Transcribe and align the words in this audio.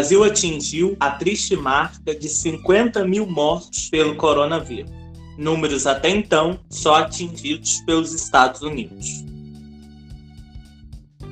Brasil 0.00 0.24
atingiu 0.24 0.96
a 0.98 1.10
triste 1.10 1.54
marca 1.54 2.14
de 2.14 2.26
50 2.26 3.04
mil 3.04 3.26
mortos 3.26 3.90
pelo 3.90 4.16
coronavírus, 4.16 4.90
números 5.36 5.86
até 5.86 6.08
então 6.08 6.58
só 6.70 6.94
atingidos 6.94 7.82
pelos 7.84 8.14
Estados 8.14 8.62
Unidos. 8.62 9.22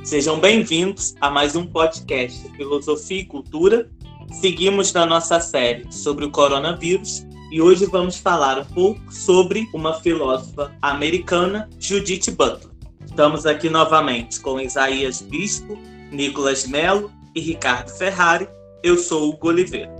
Sejam 0.04 0.38
bem-vindos 0.38 1.14
a 1.18 1.30
mais 1.30 1.56
um 1.56 1.64
podcast 1.64 2.46
Filosofia 2.58 3.20
e 3.20 3.24
Cultura. 3.24 3.90
Seguimos 4.38 4.92
na 4.92 5.06
nossa 5.06 5.40
série 5.40 5.90
sobre 5.90 6.26
o 6.26 6.30
coronavírus 6.30 7.26
e 7.50 7.62
hoje 7.62 7.86
vamos 7.86 8.18
falar 8.18 8.58
um 8.58 8.66
pouco 8.66 9.00
sobre 9.10 9.66
uma 9.72 9.94
filósofa 9.94 10.76
americana, 10.82 11.70
Judith 11.80 12.30
Butler. 12.32 12.70
Estamos 13.06 13.46
aqui 13.46 13.70
novamente 13.70 14.38
com 14.40 14.60
Isaías 14.60 15.22
Bispo, 15.22 15.78
Nicolas 16.12 16.66
Melo 16.66 17.10
e 17.34 17.40
Ricardo 17.40 17.88
Ferrari. 17.96 18.57
Eu 18.82 18.96
sou 18.96 19.30
Hugo 19.30 19.48
Oliveira. 19.48 19.92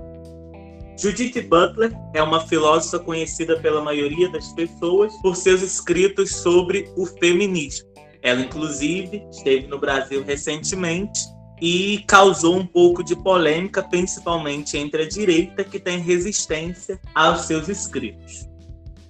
Judith 0.97 1.41
Butler 1.43 1.93
é 2.15 2.23
uma 2.23 2.47
filósofa 2.47 2.99
conhecida 3.01 3.59
pela 3.59 3.83
maioria 3.83 4.31
das 4.31 4.53
pessoas 4.53 5.13
por 5.21 5.35
seus 5.35 5.63
escritos 5.63 6.37
sobre 6.37 6.89
o 6.97 7.05
feminismo. 7.05 7.89
Ela, 8.23 8.41
inclusive, 8.41 9.25
esteve 9.31 9.67
no 9.67 9.79
Brasil 9.79 10.23
recentemente 10.23 11.21
e 11.61 12.05
causou 12.07 12.57
um 12.57 12.67
pouco 12.67 13.03
de 13.03 13.17
polêmica, 13.17 13.83
principalmente 13.83 14.77
entre 14.77 15.03
a 15.03 15.09
direita, 15.09 15.65
que 15.65 15.81
tem 15.81 15.99
resistência 15.99 17.01
aos 17.15 17.43
seus 17.43 17.69
escritos. 17.69 18.49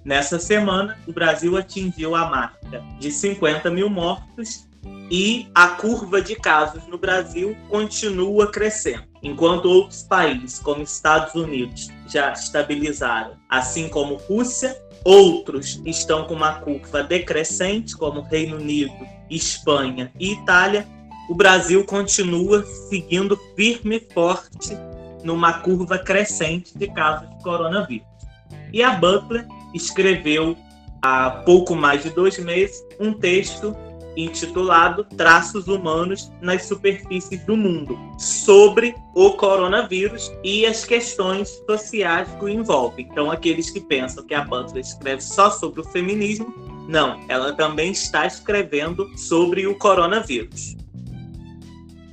Nessa 0.03 0.39
semana, 0.39 0.97
o 1.07 1.13
Brasil 1.13 1.57
atingiu 1.57 2.15
a 2.15 2.27
marca 2.27 2.83
de 2.99 3.11
50 3.11 3.69
mil 3.69 3.89
mortos 3.89 4.67
e 5.11 5.47
a 5.53 5.67
curva 5.67 6.21
de 6.21 6.35
casos 6.35 6.87
no 6.87 6.97
Brasil 6.97 7.55
continua 7.67 8.51
crescendo. 8.51 9.08
Enquanto 9.21 9.65
outros 9.65 10.03
países, 10.03 10.59
como 10.59 10.81
Estados 10.81 11.35
Unidos, 11.35 11.89
já 12.07 12.31
estabilizaram, 12.31 13.33
assim 13.49 13.89
como 13.89 14.15
Rússia, 14.15 14.75
outros 15.03 15.81
estão 15.85 16.25
com 16.25 16.33
uma 16.33 16.59
curva 16.59 17.03
decrescente, 17.03 17.95
como 17.97 18.21
Reino 18.21 18.57
Unido, 18.57 18.93
Espanha 19.29 20.11
e 20.19 20.33
Itália, 20.33 20.87
o 21.29 21.35
Brasil 21.35 21.85
continua 21.85 22.65
seguindo 22.89 23.37
firme 23.55 23.97
e 23.97 24.13
forte 24.13 24.75
numa 25.23 25.53
curva 25.59 25.97
crescente 25.99 26.77
de 26.77 26.87
casos 26.87 27.29
de 27.29 27.43
coronavírus. 27.43 28.07
E 28.73 28.81
a 28.81 28.91
Butler 28.91 29.45
escreveu 29.73 30.57
há 31.01 31.29
pouco 31.29 31.75
mais 31.75 32.03
de 32.03 32.09
dois 32.09 32.37
meses 32.39 32.83
um 32.99 33.13
texto 33.13 33.75
intitulado 34.25 35.03
Traços 35.03 35.67
Humanos 35.67 36.31
nas 36.41 36.65
Superfícies 36.65 37.43
do 37.45 37.55
Mundo, 37.55 37.97
sobre 38.17 38.95
o 39.15 39.31
coronavírus 39.31 40.31
e 40.43 40.65
as 40.65 40.85
questões 40.85 41.49
sociais 41.65 42.29
que 42.37 42.45
o 42.45 42.49
envolvem. 42.49 43.07
Então, 43.09 43.31
aqueles 43.31 43.69
que 43.69 43.79
pensam 43.79 44.25
que 44.25 44.33
a 44.33 44.43
Butler 44.43 44.83
escreve 44.83 45.21
só 45.21 45.49
sobre 45.49 45.81
o 45.81 45.83
feminismo, 45.83 46.53
não, 46.87 47.23
ela 47.29 47.53
também 47.53 47.91
está 47.91 48.25
escrevendo 48.25 49.07
sobre 49.17 49.67
o 49.67 49.75
coronavírus. 49.75 50.75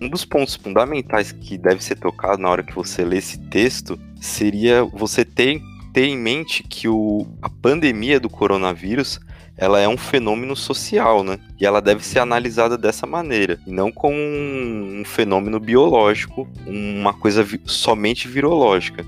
Um 0.00 0.08
dos 0.08 0.24
pontos 0.26 0.54
fundamentais 0.54 1.32
que 1.32 1.56
deve 1.56 1.82
ser 1.82 1.98
tocado 1.98 2.42
na 2.42 2.50
hora 2.50 2.62
que 2.62 2.74
você 2.74 3.02
lê 3.02 3.16
esse 3.16 3.38
texto 3.48 3.98
seria 4.20 4.84
você 4.84 5.24
ter, 5.24 5.62
ter 5.94 6.04
em 6.04 6.18
mente 6.18 6.62
que 6.62 6.86
o, 6.86 7.26
a 7.40 7.48
pandemia 7.48 8.20
do 8.20 8.28
coronavírus 8.28 9.18
ela 9.56 9.80
é 9.80 9.88
um 9.88 9.96
fenômeno 9.96 10.54
social, 10.54 11.24
né? 11.24 11.38
E 11.58 11.64
ela 11.64 11.80
deve 11.80 12.04
ser 12.04 12.18
analisada 12.18 12.76
dessa 12.76 13.06
maneira, 13.06 13.58
não 13.66 13.90
como 13.90 14.16
um, 14.16 15.02
fenômeno 15.04 15.58
biológico, 15.58 16.46
uma 16.66 17.14
coisa 17.14 17.42
vi 17.42 17.60
somente 17.64 18.28
virológica. 18.28 19.04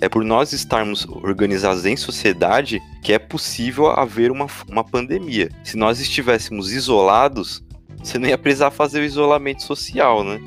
É 0.00 0.08
por 0.08 0.24
nós 0.24 0.52
estarmos 0.52 1.06
organizados 1.08 1.84
em 1.84 1.96
sociedade 1.96 2.80
que 3.02 3.12
é 3.12 3.18
possível 3.18 3.88
haver 3.88 4.30
uma, 4.30 4.46
uma 4.68 4.84
pandemia. 4.84 5.50
Se 5.64 5.76
nós 5.76 5.98
estivéssemos 5.98 6.72
isolados, 6.72 7.64
você 7.96 8.16
não 8.16 8.28
ia 8.28 8.38
precisar 8.38 8.70
fazer 8.70 9.00
o 9.00 9.04
isolamento 9.04 9.64
social, 9.64 10.22
né? 10.22 10.40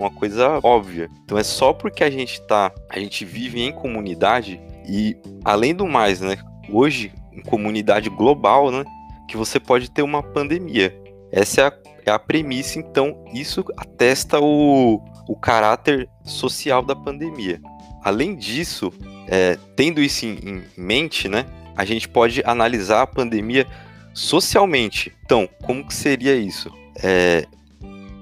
Uma 0.00 0.10
coisa 0.10 0.58
óbvia. 0.64 1.08
Então 1.24 1.38
é 1.38 1.44
só 1.44 1.72
porque 1.72 2.02
a 2.02 2.10
gente 2.10 2.40
tá, 2.42 2.72
a 2.90 2.98
gente 2.98 3.24
vive 3.24 3.60
em 3.60 3.72
comunidade 3.72 4.60
e 4.88 5.16
além 5.44 5.72
do 5.72 5.86
mais, 5.86 6.20
né? 6.20 6.36
Hoje 6.68 7.12
comunidade 7.38 8.08
global, 8.10 8.70
né? 8.70 8.84
Que 9.28 9.36
você 9.36 9.58
pode 9.60 9.90
ter 9.90 10.02
uma 10.02 10.22
pandemia. 10.22 10.94
Essa 11.30 11.60
é 11.60 11.66
a, 11.66 11.72
é 12.06 12.10
a 12.10 12.18
premissa, 12.18 12.78
então 12.78 13.24
isso 13.32 13.64
atesta 13.76 14.40
o, 14.40 15.02
o 15.28 15.36
caráter 15.36 16.08
social 16.24 16.82
da 16.82 16.96
pandemia. 16.96 17.60
Além 18.02 18.34
disso, 18.34 18.92
é, 19.26 19.58
tendo 19.76 20.00
isso 20.00 20.24
em, 20.24 20.38
em 20.42 20.64
mente, 20.76 21.28
né? 21.28 21.44
A 21.76 21.84
gente 21.84 22.08
pode 22.08 22.42
analisar 22.44 23.02
a 23.02 23.06
pandemia 23.06 23.66
socialmente. 24.14 25.12
Então, 25.24 25.48
como 25.62 25.86
que 25.86 25.94
seria 25.94 26.34
isso? 26.34 26.72
É, 27.02 27.46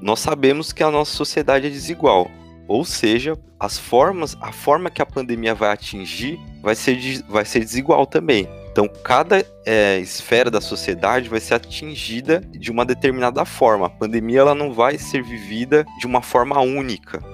nós 0.03 0.21
sabemos 0.21 0.73
que 0.73 0.83
a 0.83 0.91
nossa 0.91 1.13
sociedade 1.13 1.67
é 1.67 1.71
desigual, 1.71 2.31
ou 2.69 2.85
seja, 2.85 3.39
as 3.59 3.79
formas, 3.79 4.37
a 4.41 4.53
forma 4.53 4.91
que 4.91 5.01
a 5.01 5.07
pandemia 5.07 5.55
vai 5.55 5.71
atingir 5.71 6.39
vai 6.63 6.75
ser, 6.75 7.23
vai 7.29 7.45
ser 7.45 7.61
desigual 7.61 8.07
também. 8.07 8.47
Então, 8.77 8.91
cada 9.03 9.43
é, 9.65 9.99
esfera 10.01 10.51
da 10.51 10.61
sociedade 10.61 11.31
vai 11.31 11.41
ser 11.41 11.55
atingida 11.55 12.43
de 12.51 12.71
uma 12.71 12.85
determinada 12.85 13.43
forma. 13.47 13.87
A 13.87 13.89
pandemia 13.91 14.41
ela 14.41 14.55
não 14.55 14.71
vai 14.71 14.99
ser 14.99 15.23
vivida 15.23 15.83
de 15.99 16.07
uma 16.07 16.21
forma 16.21 16.61
única. 16.61 17.25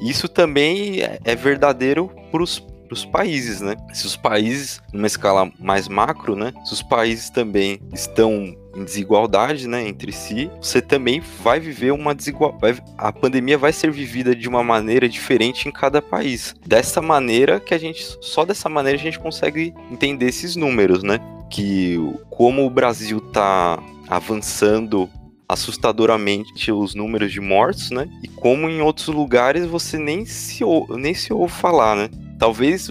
Isso 0.00 0.28
também 0.28 1.02
é, 1.02 1.20
é 1.24 1.36
verdadeiro 1.36 2.10
para 2.32 2.42
os 2.42 3.04
países, 3.12 3.60
né? 3.60 3.76
Se 3.94 4.06
os 4.06 4.16
países, 4.16 4.82
numa 4.92 5.06
escala 5.06 5.48
mais 5.56 5.86
macro, 5.86 6.34
né? 6.34 6.52
Se 6.64 6.72
os 6.72 6.82
países 6.82 7.30
também 7.30 7.78
estão 7.92 8.52
em 8.76 8.84
desigualdade, 8.84 9.66
né, 9.66 9.86
entre 9.86 10.12
si, 10.12 10.50
você 10.60 10.80
também 10.82 11.22
vai 11.42 11.58
viver 11.58 11.92
uma 11.92 12.14
desigualdade. 12.14 12.82
A 12.98 13.12
pandemia 13.12 13.56
vai 13.56 13.72
ser 13.72 13.90
vivida 13.90 14.34
de 14.34 14.48
uma 14.48 14.62
maneira 14.62 15.08
diferente 15.08 15.68
em 15.68 15.72
cada 15.72 16.02
país. 16.02 16.54
Dessa 16.64 17.00
maneira 17.00 17.58
que 17.58 17.74
a 17.74 17.78
gente, 17.78 18.04
só 18.20 18.44
dessa 18.44 18.68
maneira 18.68 18.98
a 18.98 19.02
gente 19.02 19.18
consegue 19.18 19.74
entender 19.90 20.26
esses 20.26 20.56
números, 20.56 21.02
né? 21.02 21.20
Que 21.50 21.96
como 22.30 22.66
o 22.66 22.70
Brasil 22.70 23.18
está 23.18 23.82
avançando 24.08 25.08
assustadoramente 25.48 26.72
os 26.72 26.94
números 26.94 27.32
de 27.32 27.40
mortos, 27.40 27.90
né? 27.90 28.08
E 28.22 28.28
como 28.28 28.68
em 28.68 28.80
outros 28.80 29.08
lugares 29.08 29.64
você 29.66 29.96
nem 29.96 30.24
se, 30.24 30.64
nem 30.90 31.14
se 31.14 31.32
ouve 31.32 31.52
falar, 31.52 31.96
né? 31.96 32.10
Talvez 32.38 32.90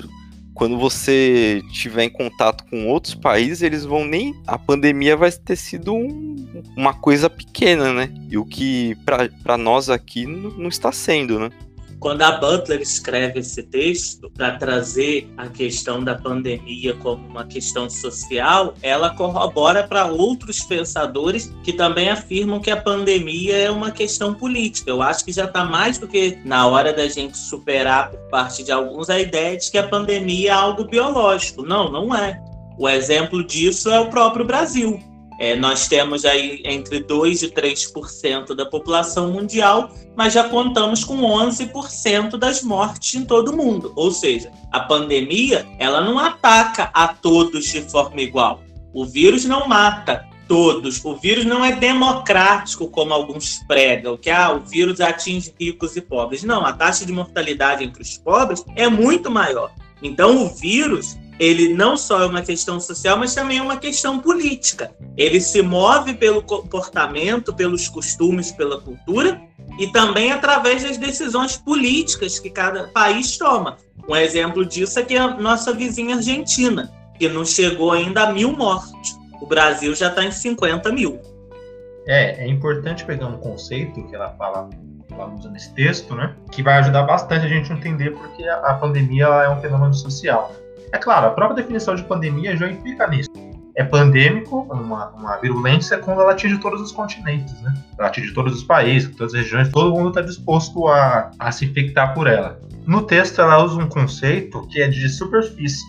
quando 0.55 0.79
você 0.79 1.61
tiver 1.69 2.05
em 2.05 2.09
contato 2.09 2.63
com 2.69 2.87
outros 2.87 3.13
países, 3.13 3.61
eles 3.61 3.83
vão 3.83 4.05
nem. 4.05 4.33
A 4.47 4.57
pandemia 4.57 5.15
vai 5.17 5.29
ter 5.29 5.57
sido 5.57 5.93
um, 5.93 6.63
uma 6.77 6.93
coisa 6.93 7.29
pequena, 7.29 7.93
né? 7.93 8.09
E 8.29 8.37
o 8.37 8.45
que 8.45 8.95
para 9.43 9.57
nós 9.57 9.89
aqui 9.89 10.25
não, 10.25 10.51
não 10.51 10.69
está 10.69 10.93
sendo, 10.93 11.37
né? 11.37 11.49
Quando 11.99 12.21
a 12.21 12.33
Butler 12.33 12.81
escreve 12.81 13.39
esse 13.39 13.63
texto 13.63 14.29
para 14.29 14.57
trazer 14.57 15.27
a 15.37 15.47
questão 15.47 16.03
da 16.03 16.15
pandemia 16.15 16.93
como 16.95 17.25
uma 17.27 17.45
questão 17.45 17.89
social, 17.89 18.73
ela 18.81 19.09
corrobora 19.15 19.87
para 19.87 20.05
outros 20.05 20.61
pensadores 20.61 21.51
que 21.63 21.73
também 21.73 22.09
afirmam 22.09 22.59
que 22.59 22.69
a 22.69 22.77
pandemia 22.77 23.57
é 23.57 23.71
uma 23.71 23.91
questão 23.91 24.33
política. 24.33 24.89
Eu 24.89 25.01
acho 25.01 25.25
que 25.25 25.31
já 25.31 25.45
está 25.45 25.63
mais 25.63 25.97
do 25.97 26.07
que 26.07 26.37
na 26.43 26.67
hora 26.67 26.93
da 26.93 27.07
gente 27.07 27.37
superar 27.37 28.11
por 28.11 28.19
parte 28.29 28.63
de 28.63 28.71
alguns 28.71 29.09
a 29.09 29.19
ideia 29.19 29.57
de 29.57 29.71
que 29.71 29.77
a 29.77 29.87
pandemia 29.87 30.49
é 30.49 30.53
algo 30.53 30.83
biológico. 30.83 31.63
Não, 31.63 31.91
não 31.91 32.13
é. 32.13 32.39
O 32.77 32.89
exemplo 32.89 33.43
disso 33.43 33.89
é 33.89 33.99
o 33.99 34.09
próprio 34.09 34.45
Brasil. 34.45 35.14
É, 35.39 35.55
nós 35.55 35.87
temos 35.87 36.23
aí 36.23 36.61
entre 36.63 37.03
2% 37.03 37.43
e 37.43 37.51
3% 37.51 38.55
da 38.55 38.65
população 38.65 39.31
mundial, 39.31 39.91
mas 40.15 40.33
já 40.33 40.47
contamos 40.47 41.03
com 41.03 41.17
11% 41.17 42.37
das 42.37 42.61
mortes 42.61 43.15
em 43.15 43.25
todo 43.25 43.51
o 43.51 43.57
mundo. 43.57 43.91
Ou 43.95 44.11
seja, 44.11 44.51
a 44.71 44.79
pandemia 44.79 45.65
ela 45.77 46.01
não 46.01 46.17
ataca 46.17 46.89
a 46.93 47.07
todos 47.07 47.65
de 47.65 47.81
forma 47.81 48.21
igual. 48.21 48.61
O 48.93 49.05
vírus 49.05 49.43
não 49.43 49.67
mata 49.67 50.25
todos. 50.47 51.03
O 51.03 51.15
vírus 51.15 51.45
não 51.45 51.63
é 51.63 51.73
democrático, 51.73 52.87
como 52.87 53.13
alguns 53.13 53.59
pregam, 53.67 54.17
que 54.17 54.29
ah, 54.29 54.53
o 54.53 54.61
vírus 54.61 55.01
atinge 55.01 55.53
ricos 55.59 55.95
e 55.95 56.01
pobres. 56.01 56.43
Não, 56.43 56.65
a 56.65 56.73
taxa 56.73 57.05
de 57.05 57.11
mortalidade 57.11 57.83
entre 57.83 58.01
os 58.01 58.17
pobres 58.17 58.63
é 58.75 58.87
muito 58.87 59.29
maior. 59.29 59.71
Então, 60.01 60.45
o 60.45 60.49
vírus 60.49 61.17
ele 61.39 61.73
não 61.73 61.97
só 61.97 62.21
é 62.21 62.25
uma 62.25 62.41
questão 62.41 62.79
social, 62.79 63.17
mas 63.17 63.35
também 63.35 63.57
é 63.57 63.61
uma 63.61 63.77
questão 63.77 64.19
política. 64.19 64.91
Ele 65.17 65.41
se 65.41 65.61
move 65.61 66.13
pelo 66.13 66.41
comportamento, 66.41 67.53
pelos 67.53 67.89
costumes, 67.89 68.51
pela 68.51 68.79
cultura 68.79 69.41
e 69.77 69.87
também 69.87 70.31
através 70.31 70.83
das 70.83 70.97
decisões 70.97 71.57
políticas 71.57 72.39
que 72.39 72.49
cada 72.49 72.87
país 72.87 73.37
toma. 73.37 73.77
Um 74.07 74.15
exemplo 74.15 74.65
disso 74.65 74.99
é 74.99 75.03
que 75.03 75.17
a 75.17 75.35
nossa 75.35 75.73
vizinha 75.73 76.15
Argentina, 76.15 76.91
que 77.17 77.27
não 77.27 77.43
chegou 77.43 77.91
ainda 77.91 78.23
a 78.23 78.31
mil 78.31 78.53
mortos. 78.53 79.17
O 79.41 79.45
Brasil 79.45 79.93
já 79.93 80.07
está 80.07 80.23
em 80.23 80.31
50 80.31 80.91
mil. 80.91 81.19
É, 82.07 82.45
é 82.45 82.47
importante 82.47 83.03
pegar 83.03 83.27
um 83.27 83.37
conceito 83.37 84.03
que 84.07 84.15
ela 84.15 84.29
fala 84.37 84.69
usa 85.37 85.49
nesse 85.49 85.73
texto, 85.73 86.13
né? 86.13 86.35
Que 86.51 86.61
vai 86.61 86.75
ajudar 86.75 87.03
bastante 87.03 87.45
a 87.45 87.49
gente 87.49 87.71
entender 87.71 88.11
porque 88.11 88.47
a 88.47 88.73
pandemia 88.73 89.25
é 89.25 89.49
um 89.49 89.61
fenômeno 89.61 89.93
social. 89.93 90.51
É 90.95 90.97
claro, 90.97 91.27
a 91.27 91.31
própria 91.31 91.57
definição 91.61 91.93
de 91.93 92.03
pandemia 92.03 92.55
já 92.55 92.69
implica 92.69 93.05
nisso. 93.05 93.29
É 93.75 93.83
pandêmico, 93.83 94.61
uma, 94.71 95.09
uma 95.09 95.35
virulência, 95.41 95.97
quando 95.97 96.21
ela 96.21 96.31
atinge 96.31 96.57
todos 96.59 96.79
os 96.79 96.93
continentes, 96.93 97.61
né? 97.61 97.73
Ela 97.99 98.07
atinge 98.07 98.33
todos 98.33 98.55
os 98.55 98.63
países, 98.63 99.13
todas 99.13 99.33
as 99.33 99.41
regiões, 99.41 99.69
todo 99.69 99.93
mundo 99.93 100.07
está 100.07 100.21
disposto 100.21 100.87
a, 100.87 101.31
a 101.37 101.51
se 101.51 101.65
infectar 101.65 102.13
por 102.13 102.27
ela. 102.27 102.61
No 102.87 103.01
texto, 103.01 103.41
ela 103.41 103.61
usa 103.61 103.77
um 103.77 103.89
conceito 103.89 104.65
que 104.69 104.81
é 104.81 104.87
de 104.87 105.09
superfície. 105.09 105.83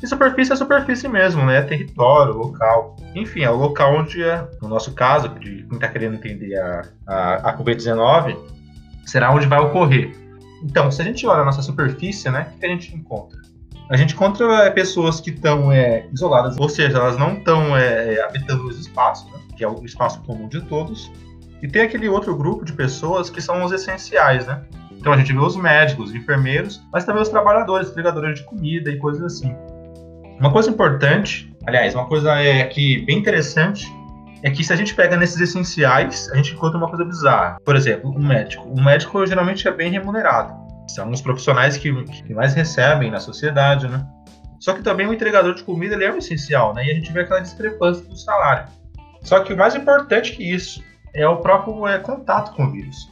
E 0.00 0.06
superfície 0.06 0.52
é 0.52 0.56
superfície 0.56 1.08
mesmo, 1.08 1.44
né? 1.44 1.56
É 1.56 1.62
território, 1.62 2.32
local. 2.32 2.94
Enfim, 3.16 3.42
é 3.42 3.50
o 3.50 3.56
local 3.56 3.96
onde, 3.96 4.22
é, 4.22 4.46
no 4.62 4.68
nosso 4.68 4.94
caso, 4.94 5.28
de 5.40 5.64
quem 5.64 5.74
está 5.74 5.88
querendo 5.88 6.14
entender 6.14 6.54
a, 6.56 6.82
a, 7.08 7.34
a 7.50 7.58
Covid-19, 7.58 8.38
será 9.04 9.34
onde 9.34 9.48
vai 9.48 9.58
ocorrer. 9.58 10.16
Então, 10.62 10.88
se 10.92 11.02
a 11.02 11.04
gente 11.04 11.26
olha 11.26 11.42
a 11.42 11.44
nossa 11.44 11.62
superfície, 11.62 12.30
né, 12.30 12.52
o 12.54 12.60
que 12.60 12.66
a 12.66 12.68
gente 12.68 12.94
encontra? 12.94 13.42
A 13.92 13.96
gente 13.98 14.14
encontra 14.14 14.64
é, 14.64 14.70
pessoas 14.70 15.20
que 15.20 15.28
estão 15.28 15.70
é, 15.70 16.06
isoladas, 16.10 16.58
ou 16.58 16.66
seja, 16.66 16.96
elas 16.96 17.18
não 17.18 17.34
estão 17.34 17.76
é, 17.76 18.22
habitando 18.22 18.66
os 18.66 18.80
espaços, 18.80 19.30
né, 19.30 19.38
que 19.54 19.62
é 19.62 19.68
o 19.68 19.84
espaço 19.84 20.22
comum 20.22 20.48
de 20.48 20.62
todos. 20.62 21.12
E 21.60 21.68
tem 21.68 21.82
aquele 21.82 22.08
outro 22.08 22.34
grupo 22.34 22.64
de 22.64 22.72
pessoas 22.72 23.28
que 23.28 23.42
são 23.42 23.62
os 23.62 23.70
essenciais, 23.70 24.46
né? 24.46 24.62
Então 24.92 25.12
a 25.12 25.16
gente 25.18 25.30
vê 25.34 25.38
os 25.38 25.56
médicos, 25.56 26.08
os 26.08 26.14
enfermeiros, 26.14 26.82
mas 26.90 27.04
também 27.04 27.20
os 27.20 27.28
trabalhadores, 27.28 27.90
entregadores 27.90 28.40
de 28.40 28.46
comida 28.46 28.90
e 28.90 28.96
coisas 28.96 29.22
assim. 29.24 29.54
Uma 30.40 30.50
coisa 30.50 30.70
importante, 30.70 31.54
aliás, 31.66 31.94
uma 31.94 32.06
coisa 32.06 32.34
é 32.36 32.64
que 32.64 33.04
bem 33.04 33.18
interessante 33.18 33.86
é 34.42 34.50
que 34.50 34.64
se 34.64 34.72
a 34.72 34.76
gente 34.76 34.94
pega 34.94 35.18
nesses 35.18 35.38
essenciais, 35.38 36.30
a 36.32 36.36
gente 36.36 36.54
encontra 36.54 36.78
uma 36.78 36.88
coisa 36.88 37.04
bizarra. 37.04 37.58
Por 37.62 37.76
exemplo, 37.76 38.10
um 38.10 38.26
médico. 38.26 38.66
Um 38.66 38.82
médico 38.82 39.24
geralmente 39.26 39.68
é 39.68 39.70
bem 39.70 39.90
remunerado. 39.90 40.61
São 40.86 41.10
os 41.10 41.20
profissionais 41.20 41.76
que, 41.76 41.92
que 42.04 42.34
mais 42.34 42.54
recebem 42.54 43.10
na 43.10 43.20
sociedade, 43.20 43.88
né? 43.88 44.04
Só 44.60 44.72
que 44.74 44.82
também 44.82 45.06
o 45.06 45.12
entregador 45.12 45.54
de 45.54 45.64
comida 45.64 45.94
ele 45.94 46.04
é 46.04 46.12
um 46.12 46.18
essencial, 46.18 46.74
né? 46.74 46.86
E 46.86 46.90
a 46.90 46.94
gente 46.94 47.12
vê 47.12 47.22
aquela 47.22 47.40
discrepância 47.40 48.04
do 48.04 48.16
salário. 48.16 48.68
Só 49.22 49.40
que 49.40 49.52
o 49.52 49.56
mais 49.56 49.74
importante 49.74 50.32
que 50.32 50.42
isso 50.42 50.82
é 51.14 51.26
o 51.26 51.36
próprio 51.38 51.86
é, 51.86 51.98
contato 51.98 52.54
com 52.54 52.64
o 52.64 52.70
vírus. 52.70 53.10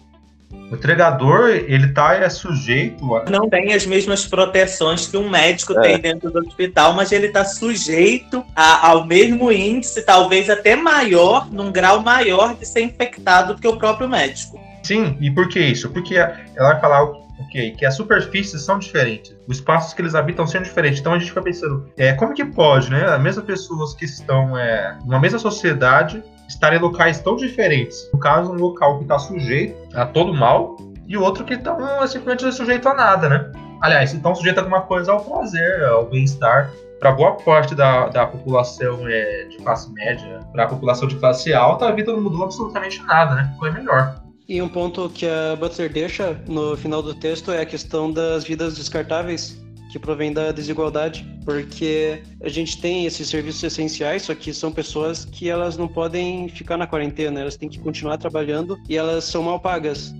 O 0.52 0.74
entregador, 0.74 1.48
ele 1.48 1.88
tá 1.92 2.14
é, 2.14 2.28
sujeito 2.28 3.14
a... 3.14 3.24
Não 3.30 3.48
tem 3.48 3.72
as 3.72 3.86
mesmas 3.86 4.26
proteções 4.26 5.06
que 5.06 5.16
um 5.16 5.28
médico 5.28 5.78
é. 5.78 5.82
tem 5.82 5.98
dentro 5.98 6.30
do 6.30 6.40
hospital, 6.40 6.92
mas 6.92 7.12
ele 7.12 7.26
está 7.26 7.44
sujeito 7.44 8.44
a, 8.54 8.88
ao 8.88 9.04
mesmo 9.04 9.50
índice, 9.50 10.04
talvez 10.04 10.50
até 10.50 10.74
maior, 10.74 11.50
num 11.50 11.70
grau 11.70 12.00
maior 12.00 12.54
de 12.54 12.66
ser 12.66 12.82
infectado 12.82 13.54
do 13.54 13.60
que 13.60 13.68
o 13.68 13.76
próprio 13.76 14.08
médico. 14.08 14.60
Sim, 14.82 15.16
e 15.20 15.30
por 15.30 15.48
que 15.48 15.60
isso? 15.60 15.90
Porque 15.90 16.16
ela 16.16 16.38
vai 16.56 16.80
falar 16.80 17.12
ok, 17.40 17.72
que 17.72 17.86
as 17.86 17.94
superfícies 17.94 18.62
são 18.62 18.78
diferentes, 18.78 19.36
os 19.46 19.56
espaços 19.56 19.94
que 19.94 20.02
eles 20.02 20.14
habitam 20.14 20.46
são 20.46 20.62
diferentes. 20.62 21.00
Então 21.00 21.14
a 21.14 21.18
gente 21.18 21.28
fica 21.28 21.42
pensando, 21.42 21.88
é, 21.96 22.12
como 22.12 22.34
que 22.34 22.44
pode, 22.44 22.90
né? 22.90 23.04
As 23.04 23.20
mesmas 23.20 23.44
pessoas 23.44 23.94
que 23.94 24.04
estão 24.04 24.56
é, 24.58 24.96
numa 25.04 25.20
mesma 25.20 25.38
sociedade 25.38 26.22
estar 26.48 26.74
em 26.74 26.78
locais 26.78 27.20
tão 27.20 27.36
diferentes. 27.36 28.10
No 28.12 28.18
caso, 28.18 28.52
um 28.52 28.56
local 28.56 28.98
que 28.98 29.04
está 29.04 29.18
sujeito 29.18 29.76
a 29.94 30.04
todo 30.04 30.34
mal 30.34 30.76
e 31.06 31.16
outro 31.16 31.44
que 31.44 31.54
está 31.54 31.76
é, 32.02 32.06
simplesmente 32.06 32.52
sujeito 32.52 32.88
a 32.88 32.94
nada, 32.94 33.28
né? 33.28 33.52
Aliás, 33.80 34.12
estão 34.12 34.34
sujeitos 34.34 34.58
a 34.58 34.64
alguma 34.64 34.82
coisa 34.82 35.12
ao 35.12 35.24
prazer, 35.24 35.84
ao 35.84 36.06
bem-estar. 36.06 36.70
Para 36.98 37.12
boa 37.12 37.32
parte 37.32 37.74
da, 37.74 38.08
da 38.08 38.26
população 38.26 39.08
é, 39.08 39.44
de 39.44 39.56
classe 39.56 39.90
média, 39.94 40.40
para 40.52 40.64
a 40.64 40.66
população 40.66 41.08
de 41.08 41.16
classe 41.16 41.54
alta, 41.54 41.88
a 41.88 41.92
vida 41.92 42.12
não 42.12 42.20
mudou 42.20 42.44
absolutamente 42.44 43.02
nada, 43.04 43.34
né? 43.36 43.54
Foi 43.58 43.70
melhor. 43.70 44.19
E 44.50 44.60
um 44.60 44.68
ponto 44.68 45.08
que 45.08 45.26
a 45.26 45.54
Butler 45.54 45.92
deixa 45.92 46.42
no 46.48 46.76
final 46.76 47.00
do 47.00 47.14
texto 47.14 47.52
é 47.52 47.60
a 47.60 47.64
questão 47.64 48.10
das 48.10 48.42
vidas 48.42 48.76
descartáveis 48.76 49.56
que 49.92 49.96
provém 49.96 50.32
da 50.32 50.50
desigualdade, 50.50 51.24
porque 51.44 52.20
a 52.42 52.48
gente 52.48 52.80
tem 52.80 53.06
esses 53.06 53.28
serviços 53.28 53.62
essenciais, 53.62 54.22
só 54.22 54.34
que 54.34 54.52
são 54.52 54.72
pessoas 54.72 55.24
que 55.24 55.48
elas 55.48 55.76
não 55.76 55.86
podem 55.86 56.48
ficar 56.48 56.76
na 56.76 56.84
quarentena, 56.84 57.38
elas 57.38 57.56
têm 57.56 57.68
que 57.68 57.78
continuar 57.78 58.18
trabalhando 58.18 58.76
e 58.88 58.96
elas 58.96 59.22
são 59.22 59.44
mal 59.44 59.60
pagas. 59.60 60.12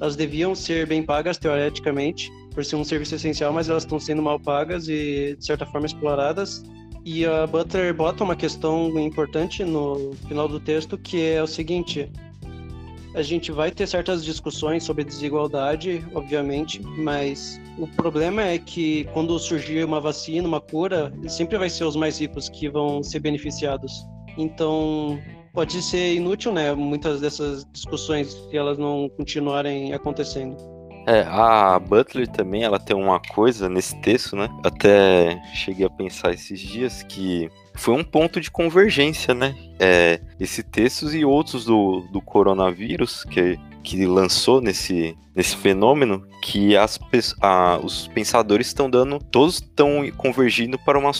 Elas 0.00 0.16
deviam 0.16 0.54
ser 0.54 0.86
bem 0.86 1.02
pagas 1.02 1.36
teoreticamente, 1.36 2.32
por 2.54 2.64
ser 2.64 2.76
um 2.76 2.84
serviço 2.84 3.14
essencial, 3.14 3.52
mas 3.52 3.68
elas 3.68 3.82
estão 3.82 4.00
sendo 4.00 4.22
mal 4.22 4.40
pagas 4.40 4.88
e 4.88 5.36
de 5.38 5.44
certa 5.44 5.66
forma 5.66 5.86
exploradas. 5.86 6.62
E 7.04 7.26
a 7.26 7.46
Butler 7.46 7.92
bota 7.92 8.24
uma 8.24 8.34
questão 8.34 8.98
importante 8.98 9.62
no 9.64 10.14
final 10.28 10.48
do 10.48 10.58
texto, 10.58 10.96
que 10.96 11.22
é 11.22 11.42
o 11.42 11.46
seguinte: 11.46 12.10
a 13.16 13.22
gente 13.22 13.50
vai 13.50 13.70
ter 13.70 13.86
certas 13.86 14.22
discussões 14.22 14.84
sobre 14.84 15.02
desigualdade, 15.02 16.06
obviamente, 16.14 16.82
mas 16.98 17.58
o 17.78 17.86
problema 17.86 18.42
é 18.42 18.58
que 18.58 19.04
quando 19.14 19.38
surgir 19.38 19.82
uma 19.84 19.98
vacina, 20.02 20.46
uma 20.46 20.60
cura, 20.60 21.10
sempre 21.26 21.56
vai 21.56 21.70
ser 21.70 21.84
os 21.84 21.96
mais 21.96 22.20
ricos 22.20 22.50
que 22.50 22.68
vão 22.68 23.02
ser 23.02 23.20
beneficiados. 23.20 24.06
Então, 24.36 25.18
pode 25.54 25.80
ser 25.80 26.14
inútil, 26.14 26.52
né? 26.52 26.74
Muitas 26.74 27.22
dessas 27.22 27.64
discussões 27.72 28.32
se 28.32 28.54
elas 28.54 28.76
não 28.76 29.08
continuarem 29.16 29.94
acontecendo. 29.94 30.54
É, 31.08 31.22
a 31.22 31.78
Butler 31.78 32.28
também, 32.28 32.64
ela 32.64 32.78
tem 32.78 32.94
uma 32.94 33.18
coisa 33.18 33.66
nesse 33.66 33.98
texto, 34.02 34.36
né? 34.36 34.46
Até 34.62 35.40
cheguei 35.54 35.86
a 35.86 35.90
pensar 35.90 36.34
esses 36.34 36.60
dias 36.60 37.02
que 37.04 37.48
foi 37.76 37.94
um 37.94 38.04
ponto 38.04 38.40
de 38.40 38.50
convergência, 38.50 39.34
né? 39.34 39.54
É, 39.78 40.20
esse 40.40 40.62
texto 40.62 41.14
e 41.14 41.24
outros 41.24 41.64
do, 41.64 42.00
do 42.12 42.20
coronavírus 42.20 43.24
que, 43.24 43.58
que 43.82 44.06
lançou 44.06 44.60
nesse, 44.60 45.16
nesse 45.34 45.56
fenômeno, 45.56 46.26
que 46.42 46.76
as, 46.76 46.98
a, 47.40 47.78
os 47.82 48.08
pensadores 48.08 48.68
estão 48.68 48.88
dando, 48.88 49.18
todos 49.18 49.56
estão 49.56 50.10
convergindo 50.16 50.78
para 50.78 50.98
uma, 50.98 51.12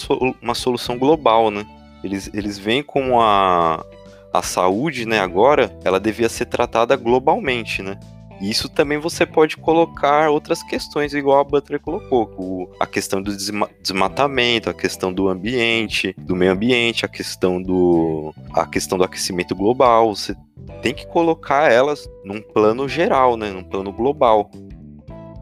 uma 0.43 0.55
solução 0.55 0.99
global, 0.99 1.50
né? 1.50 1.67
Eles, 2.03 2.31
eles 2.32 2.59
veem 2.59 2.82
como 2.82 3.20
a, 3.20 3.85
a 4.32 4.43
saúde, 4.43 5.06
né, 5.06 5.19
agora, 5.19 5.76
ela 5.85 5.99
devia 5.99 6.29
ser 6.29 6.47
tratada 6.47 6.97
globalmente, 6.97 7.82
né? 7.82 7.99
Isso 8.41 8.69
também 8.69 8.99
você 8.99 9.25
pode 9.25 9.57
colocar 9.57 10.31
outras 10.31 10.62
questões, 10.62 11.14
igual 11.14 11.40
a 11.40 11.45
Butler 11.45 11.81
colocou, 11.81 12.71
a 12.78 12.87
questão 12.87 13.23
do 13.23 13.35
desmatamento, 13.35 14.69
a 14.69 14.75
questão 14.75 15.12
do 15.12 15.28
ambiente, 15.28 16.14
do 16.19 16.37
meio 16.37 16.52
ambiente, 16.52 17.05
a 17.05 17.09
questão 17.09 17.62
do 17.62 18.35
a 18.52 18.66
questão 18.66 18.99
do 18.99 19.05
aquecimento 19.05 19.55
global. 19.55 20.14
Você 20.14 20.37
tem 20.83 20.95
que 20.95 21.07
colocar 21.07 21.71
elas 21.71 22.09
num 22.25 22.40
plano 22.40 22.88
geral, 22.88 23.37
né, 23.37 23.50
num 23.50 23.64
plano 23.64 23.93
global. 23.93 24.50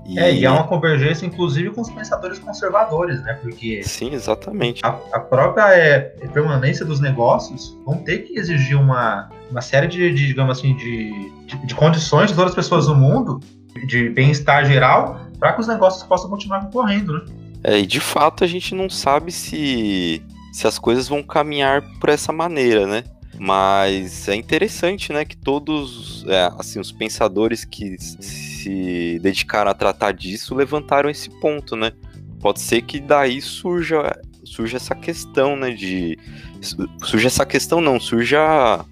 E... 0.07 0.19
É, 0.19 0.35
e 0.35 0.45
há 0.45 0.53
uma 0.53 0.67
convergência, 0.67 1.25
inclusive, 1.25 1.71
com 1.71 1.81
os 1.81 1.91
pensadores 1.91 2.39
conservadores, 2.39 3.23
né? 3.23 3.35
Porque. 3.41 3.83
Sim, 3.83 4.13
exatamente. 4.13 4.85
A, 4.85 4.99
a 5.13 5.21
própria 5.21 5.75
é, 5.75 6.01
permanência 6.33 6.85
dos 6.85 7.01
negócios 7.01 7.77
vão 7.85 7.99
ter 7.99 8.19
que 8.19 8.39
exigir 8.39 8.79
uma, 8.79 9.31
uma 9.51 9.61
série 9.61 9.87
de, 9.87 10.13
de 10.13 10.27
digamos 10.27 10.59
assim, 10.59 10.77
de, 10.77 11.31
de, 11.47 11.67
de, 11.67 11.75
condições 11.75 12.31
de 12.31 12.37
todas 12.37 12.51
as 12.51 12.55
pessoas 12.55 12.87
do 12.87 12.95
mundo, 12.95 13.41
de 13.87 14.11
bem-estar 14.11 14.67
geral, 14.67 15.21
para 15.39 15.53
que 15.55 15.61
os 15.61 15.67
negócios 15.67 16.03
possam 16.03 16.29
continuar 16.29 16.61
concorrendo, 16.61 17.15
né? 17.15 17.21
É, 17.65 17.79
e 17.79 17.87
de 17.87 17.99
fato 17.99 18.45
a 18.45 18.47
gente 18.47 18.75
não 18.75 18.91
sabe 18.91 19.33
se, 19.33 20.23
se 20.53 20.67
as 20.67 20.79
coisas 20.79 21.09
vão 21.09 21.23
caminhar 21.23 21.83
por 21.99 22.11
essa 22.11 22.31
maneira, 22.31 22.87
né? 22.87 23.05
Mas 23.39 24.29
é 24.29 24.37
interessante, 24.37 25.13
né, 25.13 25.25
que 25.25 25.37
todos, 25.37 26.25
é, 26.29 26.53
assim, 26.59 26.79
os 26.79 26.93
pensadores 26.93 27.65
que 27.65 27.97
se 27.99 28.54
dedicaram 29.21 29.71
a 29.71 29.75
tratar 29.75 30.13
disso 30.13 30.55
levantaram 30.55 31.11
esse 31.11 31.31
ponto, 31.41 31.77
né? 31.77 31.93
Pode 32.41 32.61
ser 32.61 32.83
que 32.83 33.01
daí 33.01 33.41
surja, 33.41 34.19
surja 34.45 34.77
essa 34.77 34.95
questão, 34.95 35.57
né, 35.57 35.71
de... 35.71 36.19
Surja 37.03 37.29
essa 37.29 37.47
questão 37.47 37.81
não, 37.81 37.99
surja 37.99 38.85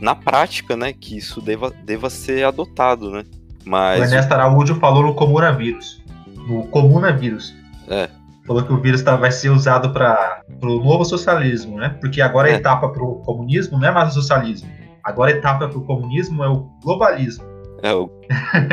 na 0.00 0.14
prática, 0.14 0.76
né, 0.76 0.92
que 0.92 1.16
isso 1.16 1.40
deva, 1.40 1.70
deva 1.84 2.10
ser 2.10 2.44
adotado, 2.44 3.10
né? 3.10 3.24
Mas... 3.64 4.00
O 4.00 4.04
Ernesto 4.04 4.32
Araújo 4.34 4.74
falou 4.76 5.02
no 5.02 5.14
comunavírus. 5.14 6.02
No 6.48 6.66
comunavírus. 6.68 7.54
É. 7.88 8.08
Falou 8.46 8.64
que 8.64 8.72
o 8.72 8.80
vírus 8.80 9.02
tá, 9.02 9.16
vai 9.16 9.30
ser 9.30 9.50
usado 9.50 9.92
para 9.92 10.42
o 10.62 10.82
novo 10.82 11.04
socialismo, 11.04 11.76
né? 11.76 11.90
Porque 12.00 12.20
agora 12.20 12.48
a 12.48 12.52
é. 12.52 12.54
etapa 12.54 12.88
para 12.88 13.04
o 13.04 13.16
comunismo 13.16 13.78
não 13.78 13.86
é 13.86 13.92
mais 13.92 14.10
o 14.10 14.14
socialismo. 14.14 14.68
Agora 15.04 15.30
a 15.30 15.34
etapa 15.36 15.68
para 15.68 15.78
o 15.78 15.84
comunismo 15.84 16.42
é 16.42 16.48
o 16.48 16.68
globalismo. 16.82 17.44
É 17.82 17.92
o... 17.94 18.10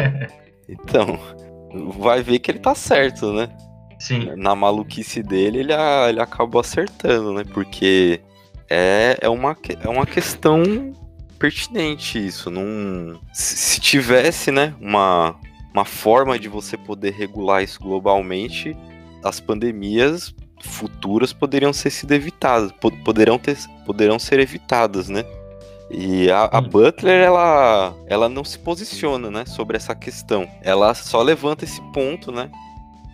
então, 0.68 1.20
vai 1.98 2.22
ver 2.22 2.40
que 2.40 2.52
ele 2.52 2.60
tá 2.60 2.76
certo, 2.76 3.32
né? 3.34 3.50
Sim. 4.00 4.36
Na 4.36 4.56
maluquice 4.56 5.24
dele, 5.24 5.60
ele, 5.60 5.74
ele 6.10 6.22
acabou 6.22 6.62
acertando, 6.62 7.34
né? 7.34 7.44
Porque 7.54 8.22
é, 8.70 9.18
é, 9.22 9.30
uma, 9.30 9.58
é 9.82 9.90
uma 9.90 10.06
questão 10.06 10.94
pertinente 11.40 12.24
isso. 12.26 12.50
Não, 12.50 13.20
se 13.34 13.80
tivesse, 13.80 14.52
né, 14.52 14.74
uma, 14.80 15.36
uma 15.74 15.86
forma 15.86 16.38
de 16.38 16.48
você 16.48 16.78
poder 16.78 17.14
regular 17.14 17.64
isso 17.64 17.80
globalmente, 17.80 18.76
as 19.24 19.40
pandemias 19.40 20.34
futuras 20.60 21.32
poderiam 21.32 21.72
ser 21.72 21.92
sido 21.92 22.12
evitadas, 22.14 22.72
poderão, 23.04 23.38
ter, 23.38 23.58
poderão 23.86 24.18
ser 24.18 24.40
evitadas, 24.40 25.08
né? 25.08 25.24
E 25.90 26.30
a, 26.30 26.50
a, 26.52 26.60
Butler, 26.60 27.24
ela, 27.24 27.96
ela 28.08 28.28
não 28.28 28.44
se 28.44 28.60
posiciona, 28.60 29.32
né, 29.32 29.46
sobre 29.46 29.78
essa 29.78 29.96
questão. 29.96 30.48
Ela 30.62 30.94
só 30.94 31.22
levanta 31.22 31.64
esse 31.64 31.82
ponto, 31.94 32.32
né, 32.32 32.50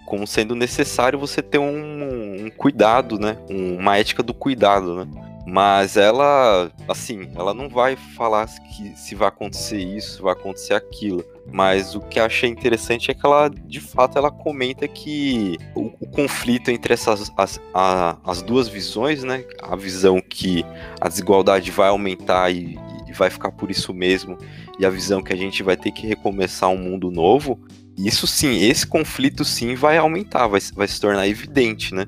como 0.05 0.25
sendo 0.25 0.55
necessário 0.55 1.19
você 1.19 1.41
ter 1.41 1.59
um, 1.59 2.45
um 2.45 2.49
cuidado, 2.49 3.19
né, 3.19 3.37
uma 3.49 3.97
ética 3.97 4.23
do 4.23 4.33
cuidado, 4.33 5.05
né. 5.05 5.07
Mas 5.45 5.97
ela, 5.97 6.71
assim, 6.87 7.29
ela 7.35 7.53
não 7.53 7.69
vai 7.69 7.95
falar 7.95 8.47
que 8.47 8.97
se 8.97 9.13
vai 9.13 9.27
acontecer 9.27 9.77
isso, 9.77 10.23
vai 10.23 10.33
acontecer 10.33 10.73
aquilo. 10.73 11.23
Mas 11.51 11.93
o 11.93 12.00
que 12.00 12.19
eu 12.19 12.25
achei 12.25 12.50
interessante 12.50 13.12
é 13.12 13.13
que 13.13 13.25
ela, 13.25 13.50
de 13.50 13.79
fato, 13.79 14.17
ela 14.17 14.31
comenta 14.31 14.88
que 14.88 15.57
o, 15.75 15.91
o 16.00 16.07
conflito 16.07 16.71
entre 16.71 16.93
essas 16.93 17.31
as, 17.38 17.59
a, 17.73 18.17
as 18.23 18.41
duas 18.41 18.67
visões, 18.67 19.23
né? 19.23 19.45
A 19.62 19.75
visão 19.75 20.21
que 20.21 20.65
a 21.00 21.07
desigualdade 21.07 21.69
vai 21.69 21.89
aumentar 21.89 22.50
e, 22.50 22.79
e 23.07 23.13
vai 23.13 23.29
ficar 23.29 23.51
por 23.51 23.69
isso 23.69 23.93
mesmo, 23.93 24.38
e 24.79 24.85
a 24.85 24.89
visão 24.89 25.21
que 25.21 25.33
a 25.33 25.38
gente 25.38 25.62
vai 25.62 25.77
ter 25.77 25.91
que 25.91 26.07
recomeçar 26.07 26.69
um 26.69 26.77
mundo 26.77 27.12
novo. 27.12 27.59
Isso 27.97 28.25
sim, 28.25 28.63
esse 28.63 28.88
conflito 28.88 29.45
sim 29.45 29.75
vai 29.75 29.97
aumentar, 29.97 30.47
vai, 30.47 30.62
vai 30.73 30.88
se 30.88 31.00
tornar 31.00 31.27
evidente, 31.27 31.93
né? 31.93 32.07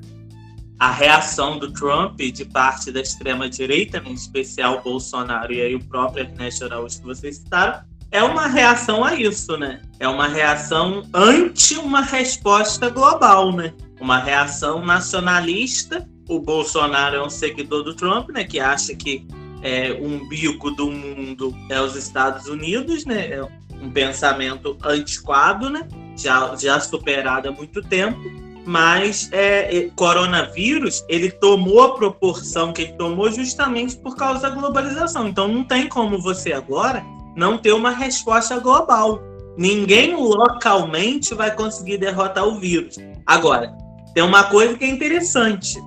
a 0.78 0.90
reação 0.90 1.58
do 1.58 1.72
Trump 1.72 2.20
de 2.20 2.44
parte 2.44 2.92
da 2.92 3.00
extrema-direita, 3.00 4.02
em 4.04 4.12
especial 4.12 4.82
Bolsonaro 4.82 5.52
e 5.52 5.62
aí 5.62 5.74
o 5.74 5.82
próprio 5.82 6.24
Ernesto 6.24 6.64
Araújo 6.66 6.98
que 6.98 7.06
vocês 7.06 7.38
citaram, 7.38 7.82
é 8.16 8.22
uma 8.22 8.46
reação 8.46 9.04
a 9.04 9.14
isso, 9.14 9.58
né? 9.58 9.82
É 10.00 10.08
uma 10.08 10.26
reação 10.26 11.02
ante 11.12 11.76
uma 11.76 12.00
resposta 12.00 12.88
global, 12.88 13.52
né? 13.52 13.74
Uma 14.00 14.18
reação 14.18 14.82
nacionalista. 14.82 16.08
O 16.26 16.40
Bolsonaro 16.40 17.16
é 17.16 17.22
um 17.22 17.28
seguidor 17.28 17.82
do 17.82 17.94
Trump, 17.94 18.30
né? 18.30 18.42
Que 18.42 18.58
acha 18.58 18.94
que 18.94 19.26
é, 19.60 19.92
o 19.92 20.06
umbigo 20.06 20.70
do 20.70 20.90
mundo 20.90 21.54
é 21.68 21.78
os 21.78 21.94
Estados 21.94 22.46
Unidos, 22.46 23.04
né? 23.04 23.32
É 23.32 23.42
um 23.82 23.90
pensamento 23.90 24.78
antiquado, 24.82 25.68
né? 25.68 25.86
Já, 26.16 26.56
já 26.56 26.80
superado 26.80 27.50
há 27.50 27.52
muito 27.52 27.82
tempo 27.82 28.46
mas 28.68 29.28
é, 29.30 29.76
é, 29.78 29.90
coronavírus 29.94 31.04
ele 31.08 31.30
tomou 31.30 31.84
a 31.84 31.94
proporção 31.94 32.72
que 32.72 32.82
ele 32.82 32.94
tomou 32.94 33.30
justamente 33.30 33.96
por 33.96 34.16
causa 34.16 34.40
da 34.40 34.50
globalização. 34.50 35.28
Então 35.28 35.46
não 35.46 35.62
tem 35.62 35.88
como 35.88 36.20
você 36.20 36.52
agora 36.52 37.00
não 37.36 37.58
ter 37.58 37.72
uma 37.72 37.90
resposta 37.90 38.58
global. 38.58 39.22
Ninguém 39.56 40.16
localmente 40.16 41.34
vai 41.34 41.54
conseguir 41.54 41.98
derrotar 41.98 42.46
o 42.46 42.58
vírus. 42.58 42.96
Agora, 43.26 43.72
tem 44.14 44.24
uma 44.24 44.44
coisa 44.44 44.76
que 44.76 44.84
é 44.84 44.88
interessante. 44.88 45.78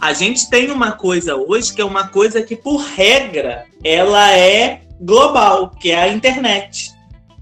A 0.00 0.12
gente 0.12 0.48
tem 0.50 0.70
uma 0.70 0.92
coisa 0.92 1.36
hoje 1.36 1.72
que 1.72 1.80
é 1.80 1.84
uma 1.84 2.08
coisa 2.08 2.42
que, 2.42 2.56
por 2.56 2.78
regra, 2.78 3.66
ela 3.82 4.30
é 4.32 4.82
global, 5.00 5.70
que 5.70 5.90
é 5.90 6.02
a 6.02 6.08
internet. 6.08 6.92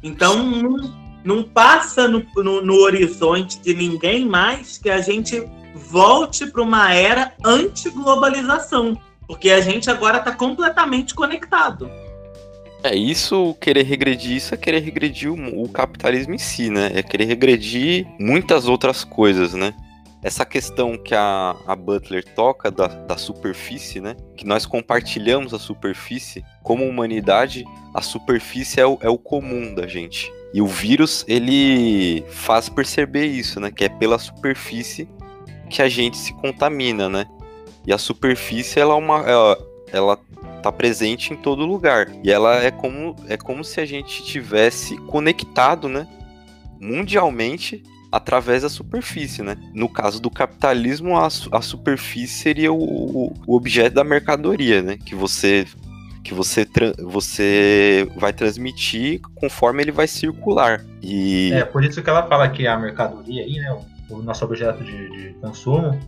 Então, 0.02 0.37
não, 0.45 0.95
não 1.25 1.42
passa 1.42 2.09
no, 2.09 2.25
no, 2.37 2.61
no 2.61 2.75
horizonte 2.75 3.61
de 3.61 3.75
ninguém 3.75 4.26
mais 4.26 4.78
que 4.78 4.90
a 4.90 5.00
gente 5.00 5.49
volte 5.75 6.47
para 6.47 6.62
uma 6.62 6.92
era 6.92 7.33
anti-globalização, 7.45 8.99
porque 9.26 9.50
a 9.50 9.61
gente 9.61 9.90
agora 9.90 10.19
está 10.19 10.33
completamente 10.33 11.14
conectado. 11.14 11.90
É 12.85 12.97
isso, 12.97 13.57
querer 13.61 13.85
regredir 13.85 14.37
isso 14.37 14.55
é 14.55 14.57
querer 14.57 14.81
regredir 14.81 15.31
o, 15.31 15.62
o, 15.62 15.69
capitalismo 15.69 16.35
em 16.35 16.39
si, 16.39 16.69
né? 16.69 16.91
É 16.95 17.03
querer 17.03 17.27
regredir 17.27 18.09
muitas 18.19 18.67
outras 18.67 19.05
coisas, 19.05 19.55
né? 19.55 19.73
Essa 20.21 20.45
questão 20.45 20.99
que 20.99 21.15
a, 21.15 21.55
a 21.67 21.77
Butler 21.77 22.25
toca 22.35 22.71
da, 22.73 22.89
da 22.89 23.17
superfície, 23.17 24.01
né? 24.01 24.17
Que 24.37 24.45
nós 24.45 24.67
compartilhamos 24.67 25.55
a 25.55 25.61
superfície 25.61 26.45
como 26.62 26.85
humanidade, 26.85 27.65
a 27.95 28.03
superfície 28.03 28.81
é 28.81 28.87
o, 28.87 28.99
é 29.01 29.09
o 29.09 29.19
comum 29.19 29.75
da 29.75 29.87
gente. 29.87 30.33
E 30.53 30.61
o 30.61 30.67
vírus, 30.67 31.25
ele 31.29 32.25
faz 32.31 32.69
perceber 32.69 33.27
isso, 33.27 33.61
né? 33.61 33.71
Que 33.71 33.85
é 33.85 33.89
pela 33.89 34.19
superfície 34.19 35.09
que 35.71 35.83
a 35.83 35.89
gente 35.89 36.17
se 36.17 36.35
contamina, 36.35 37.09
né? 37.09 37.27
E 37.87 37.93
a 37.93 37.99
superfície, 37.99 38.81
ela 38.81 38.95
é 38.95 38.97
uma... 38.97 39.19
Ela, 39.21 39.59
ela 39.93 40.19
tá 40.62 40.73
presente 40.73 41.33
em 41.33 41.37
todo 41.37 41.66
lugar. 41.66 42.11
E 42.23 42.31
ela 42.31 42.62
é 42.62 42.71
como, 42.71 43.16
é 43.28 43.37
como 43.37 43.64
se 43.64 43.81
a 43.81 43.87
gente 43.87 44.23
tivesse 44.25 44.97
conectado, 44.99 45.88
né? 45.88 46.07
Mundialmente 46.81 47.83
através 48.11 48.62
da 48.62 48.69
superfície, 48.69 49.42
né? 49.42 49.57
No 49.73 49.88
caso 49.88 50.21
do 50.21 50.31
capitalismo, 50.31 51.16
a, 51.16 51.26
a 51.26 51.62
superfície 51.62 52.42
seria 52.42 52.73
o, 52.73 53.33
o 53.47 53.57
objeto 53.57 53.95
da 53.95 54.04
mercadoria, 54.04 54.83
né? 54.83 54.99
Que 54.99 55.14
você 55.14 55.66
que 56.23 56.33
você, 56.33 56.64
você 57.00 58.09
vai 58.16 58.33
transmitir 58.33 59.21
conforme 59.35 59.83
ele 59.83 59.90
vai 59.90 60.07
circular. 60.07 60.85
E... 61.02 61.52
É, 61.52 61.64
por 61.64 61.85
isso 61.85 62.00
que 62.00 62.09
ela 62.09 62.26
fala 62.28 62.49
que 62.49 62.66
a 62.66 62.78
mercadoria 62.78 63.42
aí, 63.42 63.54
né, 63.54 63.76
o, 64.09 64.14
o 64.14 64.23
nosso 64.23 64.45
objeto 64.45 64.85
de, 64.85 65.11
de, 65.11 65.35
consumo, 65.40 65.99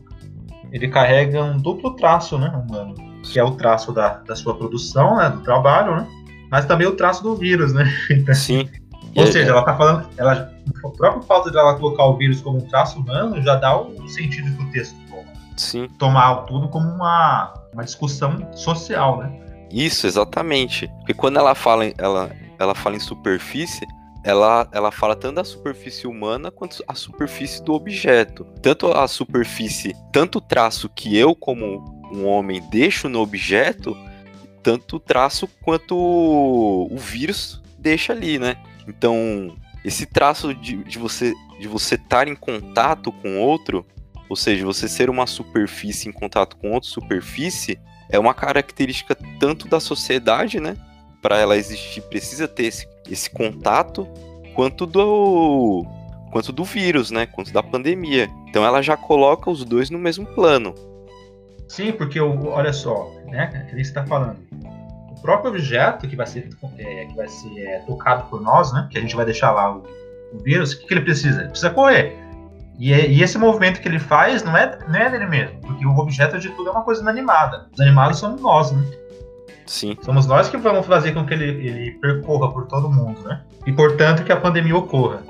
ele 0.70 0.88
carrega 0.88 1.42
um 1.42 1.58
duplo 1.58 1.94
traço, 1.96 2.38
né, 2.38 2.48
humano, 2.48 2.94
que 3.32 3.38
é 3.38 3.44
o 3.44 3.52
traço 3.52 3.92
da, 3.92 4.14
da 4.18 4.36
sua 4.36 4.56
produção, 4.56 5.16
né, 5.16 5.28
do 5.28 5.40
trabalho, 5.40 5.96
né, 5.96 6.06
mas 6.50 6.66
também 6.66 6.86
o 6.86 6.96
traço 6.96 7.22
do 7.22 7.34
vírus, 7.36 7.72
né. 7.72 7.84
Sim. 8.34 8.68
Ou 9.16 9.26
seja, 9.26 9.50
ela 9.50 9.62
tá 9.62 9.76
falando, 9.76 10.08
ela, 10.16 10.52
o 10.82 10.90
próprio 10.90 11.22
fato 11.22 11.50
de 11.50 11.56
ela 11.56 11.74
colocar 11.74 12.04
o 12.04 12.16
vírus 12.16 12.40
como 12.40 12.58
um 12.58 12.66
traço 12.66 12.98
humano 12.98 13.40
já 13.42 13.54
dá 13.54 13.76
o 13.80 14.08
sentido 14.08 14.56
que 14.56 14.62
o 14.62 14.70
texto 14.72 14.96
toma. 15.08 15.22
Sim. 15.56 15.88
Tomar 15.98 16.34
tudo 16.46 16.68
como 16.68 16.88
uma, 16.88 17.54
uma 17.72 17.84
discussão 17.84 18.52
social, 18.54 19.18
né? 19.18 19.40
Isso, 19.70 20.06
exatamente. 20.06 20.88
Porque 20.98 21.14
quando 21.14 21.38
ela 21.38 21.54
fala, 21.54 21.84
ela, 21.96 22.30
ela 22.58 22.74
fala 22.74 22.96
em 22.96 23.00
superfície, 23.00 23.86
ela, 24.24 24.66
ela 24.72 24.90
fala 24.90 25.14
tanto 25.14 25.36
da 25.36 25.44
superfície 25.44 26.06
humana 26.06 26.50
quanto 26.50 26.82
a 26.88 26.94
superfície 26.94 27.62
do 27.62 27.74
objeto. 27.74 28.44
Tanto 28.62 28.90
a 28.90 29.06
superfície, 29.06 29.94
tanto 30.12 30.38
o 30.38 30.40
traço 30.40 30.88
que 30.88 31.16
eu, 31.16 31.36
como 31.36 31.93
um 32.14 32.26
homem, 32.26 32.62
deixo 32.70 33.08
no 33.08 33.20
objeto, 33.20 33.96
tanto 34.62 34.96
o 34.96 35.00
traço 35.00 35.48
quanto 35.62 35.96
o 35.96 36.96
vírus 36.96 37.62
deixa 37.78 38.12
ali, 38.12 38.38
né? 38.38 38.56
Então, 38.88 39.54
esse 39.84 40.06
traço 40.06 40.54
de, 40.54 40.82
de 40.84 40.98
você 40.98 41.34
de 41.58 41.68
você 41.68 41.94
estar 41.94 42.26
em 42.26 42.34
contato 42.34 43.12
com 43.12 43.38
outro, 43.40 43.86
ou 44.28 44.36
seja, 44.36 44.64
você 44.64 44.88
ser 44.88 45.08
uma 45.08 45.26
superfície 45.26 46.08
em 46.08 46.12
contato 46.12 46.56
com 46.56 46.72
outra 46.72 46.88
superfície, 46.90 47.78
é 48.10 48.18
uma 48.18 48.34
característica 48.34 49.16
tanto 49.38 49.68
da 49.68 49.80
sociedade, 49.80 50.60
né? 50.60 50.76
Para 51.22 51.38
ela 51.38 51.56
existir, 51.56 52.02
precisa 52.02 52.48
ter 52.48 52.64
esse, 52.64 52.88
esse 53.08 53.30
contato, 53.30 54.06
quanto 54.54 54.84
do 54.86 55.86
quanto 56.30 56.52
do 56.52 56.64
vírus, 56.64 57.10
né? 57.10 57.26
Quanto 57.26 57.52
da 57.52 57.62
pandemia. 57.62 58.28
Então 58.48 58.64
ela 58.64 58.82
já 58.82 58.96
coloca 58.96 59.50
os 59.50 59.64
dois 59.64 59.88
no 59.90 59.98
mesmo 59.98 60.26
plano. 60.26 60.74
Sim, 61.68 61.92
porque 61.92 62.20
olha 62.20 62.72
só, 62.72 63.10
né? 63.26 63.66
Que 63.68 63.74
você 63.74 63.80
está 63.80 64.06
falando. 64.06 64.38
O 65.10 65.20
próprio 65.20 65.50
objeto 65.50 66.06
que 66.06 66.16
vai 66.16 66.26
ser 66.26 66.50
é, 66.78 67.06
que 67.06 67.16
vai 67.16 67.28
ser 67.28 67.58
é, 67.58 67.78
tocado 67.80 68.28
por 68.28 68.40
nós, 68.40 68.72
né? 68.72 68.86
Que 68.90 68.98
a 68.98 69.00
gente 69.00 69.16
vai 69.16 69.24
deixar 69.24 69.52
lá 69.52 69.76
o, 69.76 69.82
o 70.32 70.38
vírus, 70.42 70.72
o 70.72 70.80
que, 70.80 70.86
que 70.86 70.94
ele 70.94 71.00
precisa? 71.00 71.40
Ele 71.40 71.48
precisa 71.48 71.70
correr. 71.70 72.16
E, 72.78 72.92
é, 72.92 73.08
e, 73.08 73.22
esse 73.22 73.38
movimento 73.38 73.80
que 73.80 73.88
ele 73.88 74.00
faz 74.00 74.42
não 74.42 74.56
é, 74.56 74.78
não 74.88 74.98
é 74.98 75.10
dele 75.10 75.26
mesmo, 75.26 75.60
porque 75.60 75.86
o 75.86 75.96
objeto 75.96 76.38
de 76.38 76.50
tudo 76.50 76.68
é 76.68 76.72
uma 76.72 76.82
coisa 76.82 77.02
inanimada. 77.02 77.68
Os 77.72 77.80
animados 77.80 78.18
somos 78.18 78.40
nós, 78.40 78.72
né? 78.72 78.84
Sim. 79.66 79.96
Somos 80.02 80.26
nós 80.26 80.48
que 80.48 80.56
vamos 80.56 80.84
fazer 80.84 81.12
com 81.12 81.24
que 81.24 81.32
ele, 81.32 81.66
ele 81.66 81.90
percorra 81.92 82.52
por 82.52 82.66
todo 82.66 82.90
mundo, 82.90 83.20
né? 83.22 83.42
E 83.66 83.72
portanto 83.72 84.24
que 84.24 84.32
a 84.32 84.36
pandemia 84.36 84.76
ocorra. 84.76 85.22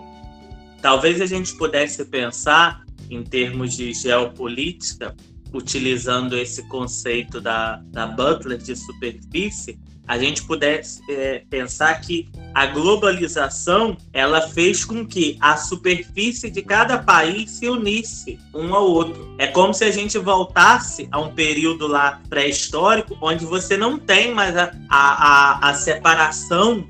Talvez 0.81 1.21
a 1.21 1.27
gente 1.27 1.57
pudesse 1.57 2.05
pensar 2.05 2.83
em 3.11 3.23
termos 3.23 3.75
de 3.77 3.93
geopolítica, 3.93 5.15
utilizando 5.55 6.37
esse 6.37 6.69
conceito 6.69 7.41
da, 7.41 7.81
da 7.87 8.07
Butler 8.07 8.59
de 8.59 8.75
superfície, 8.77 9.79
a 10.07 10.19
gente 10.19 10.43
pudesse 10.43 11.01
é, 11.09 11.43
pensar 11.49 11.99
que 12.01 12.29
a 12.53 12.67
globalização 12.67 13.97
ela 14.13 14.43
fez 14.43 14.85
com 14.85 15.07
que 15.07 15.39
a 15.41 15.57
superfície 15.57 16.51
de 16.51 16.61
cada 16.61 16.99
país 16.99 17.53
se 17.53 17.69
unisse 17.69 18.39
um 18.55 18.75
ao 18.75 18.85
outro. 18.85 19.35
É 19.39 19.47
como 19.47 19.73
se 19.73 19.85
a 19.85 19.91
gente 19.91 20.19
voltasse 20.19 21.09
a 21.11 21.19
um 21.19 21.33
período 21.33 21.87
lá 21.87 22.21
pré-histórico, 22.29 23.17
onde 23.21 23.47
você 23.47 23.77
não 23.79 23.99
tem 23.99 24.35
mais 24.35 24.55
a, 24.57 24.73
a, 24.91 25.71
a 25.71 25.75
separação 25.75 26.87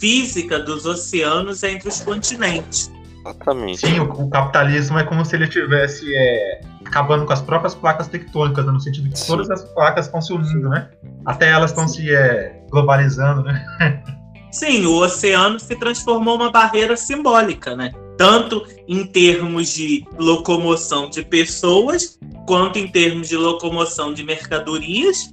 física 0.00 0.58
dos 0.58 0.84
oceanos 0.84 1.62
entre 1.62 1.88
os 1.88 2.00
continentes. 2.00 2.90
Exatamente. 3.20 3.86
Sim, 3.86 4.00
o, 4.00 4.04
o, 4.04 4.30
capitalismo 4.30 4.98
é 4.98 5.04
como 5.04 5.24
se 5.24 5.36
ele 5.36 5.48
tivesse 5.48 6.04
é, 6.14 6.60
acabando 6.88 7.26
com 7.26 7.32
as 7.32 7.40
próprias 7.40 7.74
placas 7.74 8.08
tectônicas, 8.08 8.64
né, 8.64 8.72
no 8.72 8.80
sentido 8.80 9.10
que 9.10 9.18
Sim. 9.18 9.26
todas 9.26 9.50
as 9.50 9.64
placas 9.72 10.06
estão 10.06 10.20
se 10.20 10.32
unindo, 10.32 10.68
né? 10.68 10.90
Até 11.24 11.50
elas 11.50 11.70
estão 11.70 11.86
se 11.86 12.10
é, 12.10 12.62
globalizando, 12.70 13.42
né? 13.42 14.02
Sim, 14.50 14.86
o 14.86 14.96
oceano 14.96 15.60
se 15.60 15.76
transformou 15.76 16.36
uma 16.36 16.50
barreira 16.50 16.96
simbólica, 16.96 17.76
né? 17.76 17.92
Tanto 18.16 18.66
em 18.88 19.06
termos 19.06 19.68
de 19.68 20.04
locomoção 20.18 21.10
de 21.10 21.22
pessoas, 21.22 22.18
quanto 22.46 22.78
em 22.78 22.88
termos 22.88 23.28
de 23.28 23.36
locomoção 23.36 24.14
de 24.14 24.24
mercadorias, 24.24 25.30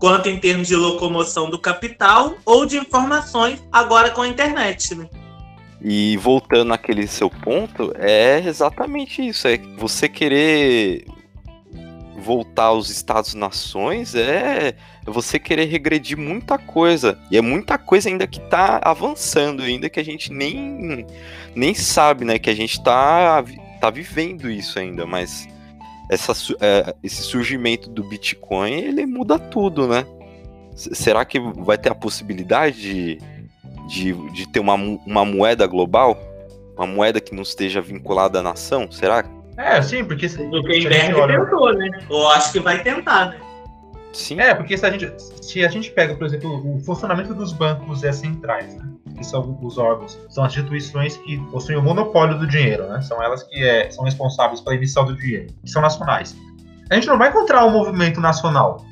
quanto 0.00 0.28
em 0.28 0.38
termos 0.38 0.66
de 0.66 0.74
locomoção 0.74 1.50
do 1.50 1.58
capital 1.58 2.34
ou 2.44 2.64
de 2.64 2.78
informações, 2.78 3.62
agora 3.70 4.10
com 4.10 4.22
a 4.22 4.28
internet. 4.28 4.94
Né? 4.94 5.06
E 5.80 6.16
voltando 6.16 6.68
naquele 6.68 7.06
seu 7.06 7.30
ponto, 7.30 7.92
é 7.96 8.42
exatamente 8.44 9.26
isso. 9.26 9.46
É 9.46 9.58
você 9.76 10.08
querer 10.08 11.04
voltar 12.16 12.64
aos 12.64 12.90
Estados-nações 12.90 14.14
é 14.14 14.74
você 15.06 15.38
querer 15.38 15.66
regredir 15.66 16.18
muita 16.18 16.58
coisa. 16.58 17.18
E 17.30 17.36
é 17.36 17.40
muita 17.40 17.78
coisa 17.78 18.08
ainda 18.08 18.26
que 18.26 18.40
está 18.40 18.80
avançando, 18.82 19.62
ainda 19.62 19.88
que 19.88 20.00
a 20.00 20.04
gente 20.04 20.32
nem, 20.32 21.06
nem 21.54 21.74
sabe, 21.74 22.24
né? 22.24 22.38
Que 22.38 22.50
a 22.50 22.54
gente 22.54 22.72
está 22.72 23.42
tá 23.80 23.88
vivendo 23.88 24.50
isso 24.50 24.78
ainda, 24.78 25.06
mas 25.06 25.48
essa, 26.10 26.32
é, 26.60 26.94
esse 27.02 27.22
surgimento 27.22 27.88
do 27.88 28.02
Bitcoin, 28.02 28.72
ele 28.72 29.06
muda 29.06 29.38
tudo, 29.38 29.86
né? 29.86 30.04
será 30.78 31.24
que 31.24 31.40
vai 31.40 31.76
ter 31.76 31.90
a 31.90 31.94
possibilidade 31.94 32.80
de, 32.80 33.18
de, 33.88 34.12
de 34.32 34.46
ter 34.48 34.60
uma, 34.60 34.74
uma 34.74 35.24
moeda 35.24 35.66
global? 35.66 36.16
Uma 36.76 36.86
moeda 36.86 37.20
que 37.20 37.34
não 37.34 37.42
esteja 37.42 37.80
vinculada 37.80 38.38
à 38.38 38.42
nação? 38.42 38.90
Será? 38.90 39.24
É, 39.56 39.82
sim, 39.82 40.04
porque... 40.04 40.26
O 40.26 40.28
Zuckerberg 40.28 40.88
tentou, 41.26 41.72
né? 41.74 41.90
Eu 42.08 42.28
acho 42.28 42.52
que 42.52 42.60
vai 42.60 42.80
tentar, 42.82 43.30
né? 43.30 43.40
Sim. 44.12 44.40
É, 44.40 44.54
porque 44.54 44.76
se 44.76 44.86
a 44.86 44.90
gente, 44.90 45.12
se 45.42 45.64
a 45.64 45.68
gente 45.68 45.90
pega, 45.90 46.14
por 46.14 46.26
exemplo, 46.26 46.76
o 46.76 46.80
funcionamento 46.80 47.34
dos 47.34 47.52
bancos 47.52 48.04
é 48.04 48.12
centrais, 48.12 48.74
né? 48.76 48.88
que 49.16 49.24
são 49.24 49.58
os 49.62 49.76
órgãos, 49.76 50.18
são 50.28 50.44
as 50.44 50.52
instituições 50.52 51.16
que 51.18 51.38
possuem 51.50 51.76
o 51.76 51.82
monopólio 51.82 52.38
do 52.38 52.46
dinheiro, 52.46 52.88
né? 52.88 53.00
São 53.00 53.22
elas 53.22 53.42
que 53.42 53.62
é, 53.62 53.90
são 53.90 54.04
responsáveis 54.04 54.60
pela 54.60 54.76
emissão 54.76 55.04
do 55.04 55.16
dinheiro, 55.16 55.48
que 55.62 55.70
são 55.70 55.82
nacionais. 55.82 56.36
A 56.88 56.94
gente 56.94 57.06
não 57.06 57.18
vai 57.18 57.28
encontrar 57.28 57.66
um 57.66 57.70
movimento 57.70 58.20
nacional. 58.20 58.84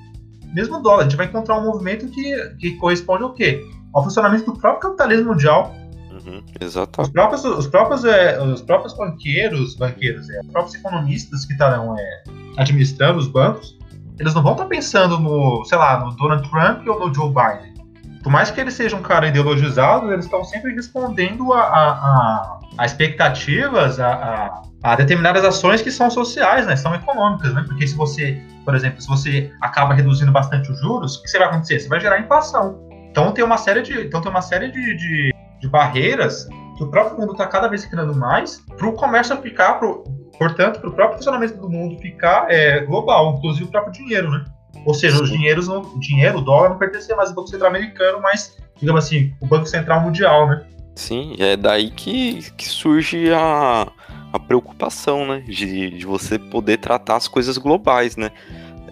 Mesmo 0.52 0.82
dólar, 0.82 1.00
a 1.00 1.02
gente 1.04 1.16
vai 1.16 1.26
encontrar 1.26 1.58
um 1.58 1.64
movimento 1.64 2.08
que, 2.08 2.50
que 2.58 2.76
corresponde 2.76 3.22
ao 3.22 3.32
quê? 3.32 3.64
Ao 3.96 4.04
funcionamento 4.04 4.44
do 4.52 4.58
próprio 4.58 4.90
capitalismo 4.90 5.32
mundial. 5.32 5.74
Uhum, 6.12 6.42
exato. 6.60 7.00
Os 7.00 7.08
próprios, 7.08 7.44
os 7.46 7.66
próprios, 7.66 8.04
é, 8.04 8.38
os 8.42 8.60
próprios 8.60 8.94
banqueiros, 8.94 9.74
banqueiros, 9.74 10.28
é, 10.28 10.40
os 10.40 10.46
próprios 10.48 10.74
economistas 10.74 11.46
que 11.46 11.54
estarão 11.54 11.98
é, 11.98 12.24
administrando 12.58 13.18
os 13.18 13.26
bancos, 13.26 13.78
eles 14.20 14.34
não 14.34 14.42
vão 14.42 14.52
estar 14.52 14.66
pensando 14.66 15.18
no, 15.18 15.64
sei 15.64 15.78
lá, 15.78 15.98
no 15.98 16.14
Donald 16.14 16.46
Trump 16.50 16.86
ou 16.86 17.08
no 17.08 17.14
Joe 17.14 17.30
Biden. 17.30 17.74
Por 18.22 18.30
mais 18.30 18.50
que 18.50 18.60
ele 18.60 18.70
seja 18.70 18.96
um 18.96 19.02
cara 19.02 19.28
ideologizado, 19.28 20.12
eles 20.12 20.26
estão 20.26 20.44
sempre 20.44 20.74
respondendo 20.74 21.54
a, 21.54 21.60
a, 21.60 21.90
a, 21.90 22.60
a 22.76 22.84
expectativas, 22.84 23.98
a, 23.98 24.62
a, 24.82 24.96
determinadas 24.96 25.42
ações 25.42 25.80
que 25.80 25.90
são 25.90 26.10
sociais, 26.10 26.66
né? 26.66 26.76
São 26.76 26.94
econômicas, 26.94 27.54
né? 27.54 27.64
Porque 27.66 27.86
se 27.86 27.94
você, 27.94 28.42
por 28.64 28.74
exemplo, 28.74 29.00
se 29.00 29.08
você 29.08 29.52
acaba 29.62 29.94
reduzindo 29.94 30.32
bastante 30.32 30.70
os 30.70 30.80
juros, 30.80 31.16
o 31.16 31.22
que 31.22 31.28
você 31.28 31.38
vai 31.38 31.48
acontecer? 31.48 31.80
Você 31.80 31.88
vai 31.88 32.00
gerar 32.00 32.20
inflação. 32.20 32.85
Então 33.16 33.32
tem 33.32 33.42
uma 33.42 33.56
série 33.56 33.80
de, 33.80 33.98
então 33.98 34.20
tem 34.20 34.30
uma 34.30 34.42
série 34.42 34.70
de, 34.70 34.94
de, 34.94 35.34
de 35.58 35.68
barreiras 35.70 36.46
que 36.76 36.84
o 36.84 36.90
próprio 36.90 37.18
mundo 37.18 37.32
está 37.32 37.46
cada 37.46 37.66
vez 37.66 37.86
criando 37.86 38.14
mais 38.14 38.62
para 38.76 38.86
o 38.86 38.92
comércio 38.92 39.34
ficar, 39.38 39.78
pro, 39.78 40.04
portanto, 40.38 40.80
para 40.80 40.90
o 40.90 40.92
próprio 40.92 41.16
funcionamento 41.16 41.56
do 41.58 41.66
mundo 41.66 41.98
ficar 41.98 42.52
é, 42.52 42.80
global, 42.80 43.36
inclusive 43.38 43.64
o 43.64 43.68
próprio 43.68 43.94
dinheiro, 43.94 44.30
né? 44.30 44.44
Ou 44.84 44.92
seja, 44.92 45.22
os 45.22 45.30
dinheiros 45.30 45.66
o 45.66 45.98
dinheiro, 45.98 46.36
o 46.36 46.40
dólar 46.42 46.68
não 46.68 46.76
pertencia 46.76 47.16
mais 47.16 47.30
ao 47.30 47.34
Banco 47.34 47.48
Central 47.48 47.70
americano, 47.70 48.20
mas, 48.20 48.54
digamos 48.78 49.02
assim, 49.02 49.32
o 49.40 49.46
Banco 49.46 49.64
Central 49.64 50.02
Mundial, 50.02 50.46
né? 50.48 50.66
Sim, 50.94 51.36
é 51.38 51.56
daí 51.56 51.90
que, 51.90 52.50
que 52.50 52.68
surge 52.68 53.32
a, 53.32 53.90
a 54.30 54.38
preocupação, 54.38 55.26
né? 55.26 55.40
De, 55.40 55.88
de 55.88 56.04
você 56.04 56.38
poder 56.38 56.76
tratar 56.76 57.16
as 57.16 57.28
coisas 57.28 57.56
globais, 57.56 58.14
né? 58.14 58.30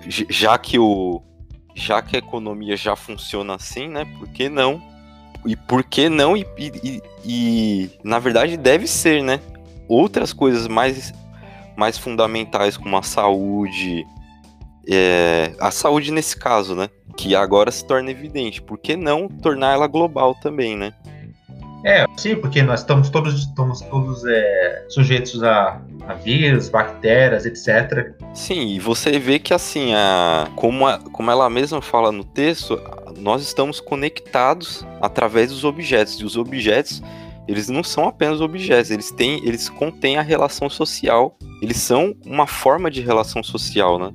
Já 0.08 0.56
que 0.56 0.78
o. 0.78 1.22
Já 1.74 2.00
que 2.00 2.16
a 2.16 2.18
economia 2.18 2.76
já 2.76 2.94
funciona 2.94 3.54
assim, 3.54 3.88
né? 3.88 4.04
Por 4.18 4.28
que 4.28 4.48
não? 4.48 4.82
E 5.44 5.56
por 5.56 5.84
que 5.84 6.08
não? 6.08 6.36
E, 6.36 6.46
e, 6.58 7.02
e 7.24 7.90
na 8.02 8.18
verdade 8.18 8.56
deve 8.56 8.86
ser, 8.86 9.22
né? 9.22 9.40
Outras 9.88 10.32
coisas 10.32 10.66
mais, 10.66 11.12
mais 11.76 11.98
fundamentais, 11.98 12.76
como 12.76 12.96
a 12.96 13.02
saúde, 13.02 14.06
é, 14.88 15.54
a 15.60 15.70
saúde 15.70 16.10
nesse 16.10 16.36
caso, 16.36 16.74
né? 16.74 16.88
Que 17.16 17.34
agora 17.34 17.70
se 17.70 17.84
torna 17.84 18.10
evidente. 18.10 18.62
Por 18.62 18.78
que 18.78 18.96
não 18.96 19.28
tornar 19.28 19.74
ela 19.74 19.86
global 19.86 20.34
também, 20.34 20.76
né? 20.76 20.94
É, 21.84 22.06
sim, 22.16 22.34
porque 22.36 22.62
nós 22.62 22.80
estamos 22.80 23.10
todos, 23.10 23.34
estamos 23.40 23.82
todos 23.82 24.24
é, 24.24 24.86
sujeitos 24.88 25.42
a, 25.42 25.80
a 26.08 26.14
vírus, 26.14 26.70
bactérias, 26.70 27.44
etc. 27.44 28.14
Sim, 28.32 28.68
e 28.68 28.80
você 28.80 29.18
vê 29.18 29.38
que 29.38 29.52
assim, 29.52 29.92
a, 29.94 30.48
como, 30.56 30.86
a, 30.86 30.98
como 30.98 31.30
ela 31.30 31.48
mesma 31.50 31.82
fala 31.82 32.10
no 32.10 32.24
texto, 32.24 32.80
nós 33.18 33.42
estamos 33.42 33.80
conectados 33.80 34.84
através 35.00 35.50
dos 35.50 35.62
objetos. 35.62 36.18
E 36.18 36.24
os 36.24 36.38
objetos, 36.38 37.02
eles 37.46 37.68
não 37.68 37.84
são 37.84 38.08
apenas 38.08 38.40
objetos, 38.40 38.90
eles 38.90 39.10
têm, 39.10 39.46
eles 39.46 39.68
contêm 39.68 40.16
a 40.16 40.22
relação 40.22 40.70
social. 40.70 41.36
Eles 41.60 41.76
são 41.76 42.14
uma 42.24 42.46
forma 42.46 42.90
de 42.90 43.02
relação 43.02 43.42
social, 43.42 43.98
né? 43.98 44.10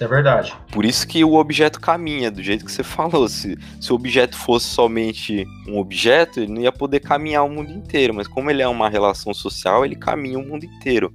Isso 0.00 0.04
é 0.06 0.08
verdade. 0.08 0.56
Por 0.72 0.86
isso 0.86 1.06
que 1.06 1.22
o 1.22 1.34
objeto 1.34 1.78
caminha, 1.78 2.30
do 2.30 2.42
jeito 2.42 2.64
que 2.64 2.72
você 2.72 2.82
falou. 2.82 3.28
Se, 3.28 3.58
se 3.78 3.92
o 3.92 3.96
objeto 3.96 4.34
fosse 4.34 4.64
somente 4.64 5.46
um 5.68 5.76
objeto, 5.76 6.40
ele 6.40 6.50
não 6.50 6.62
ia 6.62 6.72
poder 6.72 7.00
caminhar 7.00 7.44
o 7.44 7.50
mundo 7.50 7.70
inteiro. 7.70 8.14
Mas 8.14 8.26
como 8.26 8.50
ele 8.50 8.62
é 8.62 8.66
uma 8.66 8.88
relação 8.88 9.34
social, 9.34 9.84
ele 9.84 9.94
caminha 9.94 10.38
o 10.38 10.42
mundo 10.42 10.64
inteiro. 10.64 11.12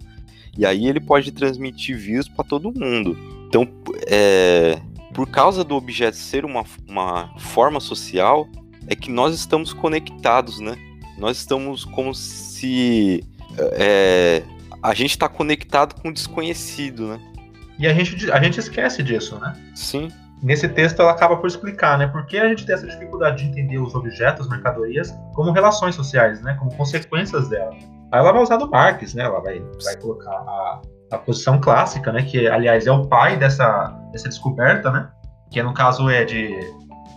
E 0.55 0.67
aí 0.67 0.85
ele 0.85 0.99
pode 0.99 1.31
transmitir 1.31 1.97
vírus 1.97 2.29
para 2.29 2.45
todo 2.45 2.71
mundo. 2.79 3.17
Então, 3.47 3.67
é, 4.05 4.79
por 5.15 5.27
causa 5.27 5.63
do 5.63 5.73
objeto 5.73 6.17
ser 6.17 6.45
uma, 6.45 6.63
uma 6.87 7.33
forma 7.39 7.79
social, 7.79 8.47
é 8.85 8.95
que 8.95 9.09
nós 9.09 9.33
estamos 9.33 9.73
conectados, 9.73 10.59
né? 10.59 10.77
Nós 11.17 11.37
estamos 11.37 11.85
como 11.85 12.13
se 12.13 13.23
é, 13.57 14.43
a 14.83 14.93
gente 14.93 15.11
está 15.11 15.27
conectado 15.27 15.99
com 15.99 16.09
o 16.09 16.13
desconhecido, 16.13 17.07
né? 17.07 17.34
E 17.77 17.87
a 17.87 17.93
gente, 17.93 18.31
a 18.31 18.41
gente 18.41 18.59
esquece 18.59 19.03
disso, 19.03 19.37
né? 19.39 19.53
Sim. 19.73 20.09
Nesse 20.41 20.67
texto 20.67 21.01
ela 21.01 21.11
acaba 21.11 21.37
por 21.37 21.47
explicar, 21.47 21.97
né? 21.97 22.07
Por 22.07 22.25
que 22.25 22.37
a 22.37 22.47
gente 22.47 22.65
tem 22.65 22.75
essa 22.75 22.87
dificuldade 22.87 23.43
de 23.43 23.49
entender 23.49 23.79
os 23.79 23.95
objetos, 23.95 24.47
mercadorias, 24.49 25.17
como 25.33 25.51
relações 25.51 25.95
sociais, 25.95 26.41
né? 26.41 26.55
Como 26.59 26.73
consequências 26.75 27.49
dela. 27.49 27.71
Aí 28.11 28.19
ela 28.19 28.31
vai 28.31 28.41
usar 28.41 28.57
do 28.57 28.69
Marx, 28.69 29.13
né? 29.13 29.23
Ela 29.23 29.39
vai, 29.39 29.61
vai 29.83 29.95
colocar 29.97 30.31
a, 30.31 30.81
a 31.11 31.17
posição 31.17 31.59
clássica, 31.59 32.11
né? 32.11 32.21
Que, 32.21 32.47
aliás, 32.47 32.85
é 32.85 32.91
o 32.91 33.05
pai 33.07 33.37
dessa, 33.37 33.87
dessa 34.11 34.29
descoberta, 34.29 34.91
né? 34.91 35.09
Que 35.49 35.61
no 35.63 35.73
caso 35.73 36.09
é 36.09 36.23
de 36.23 36.49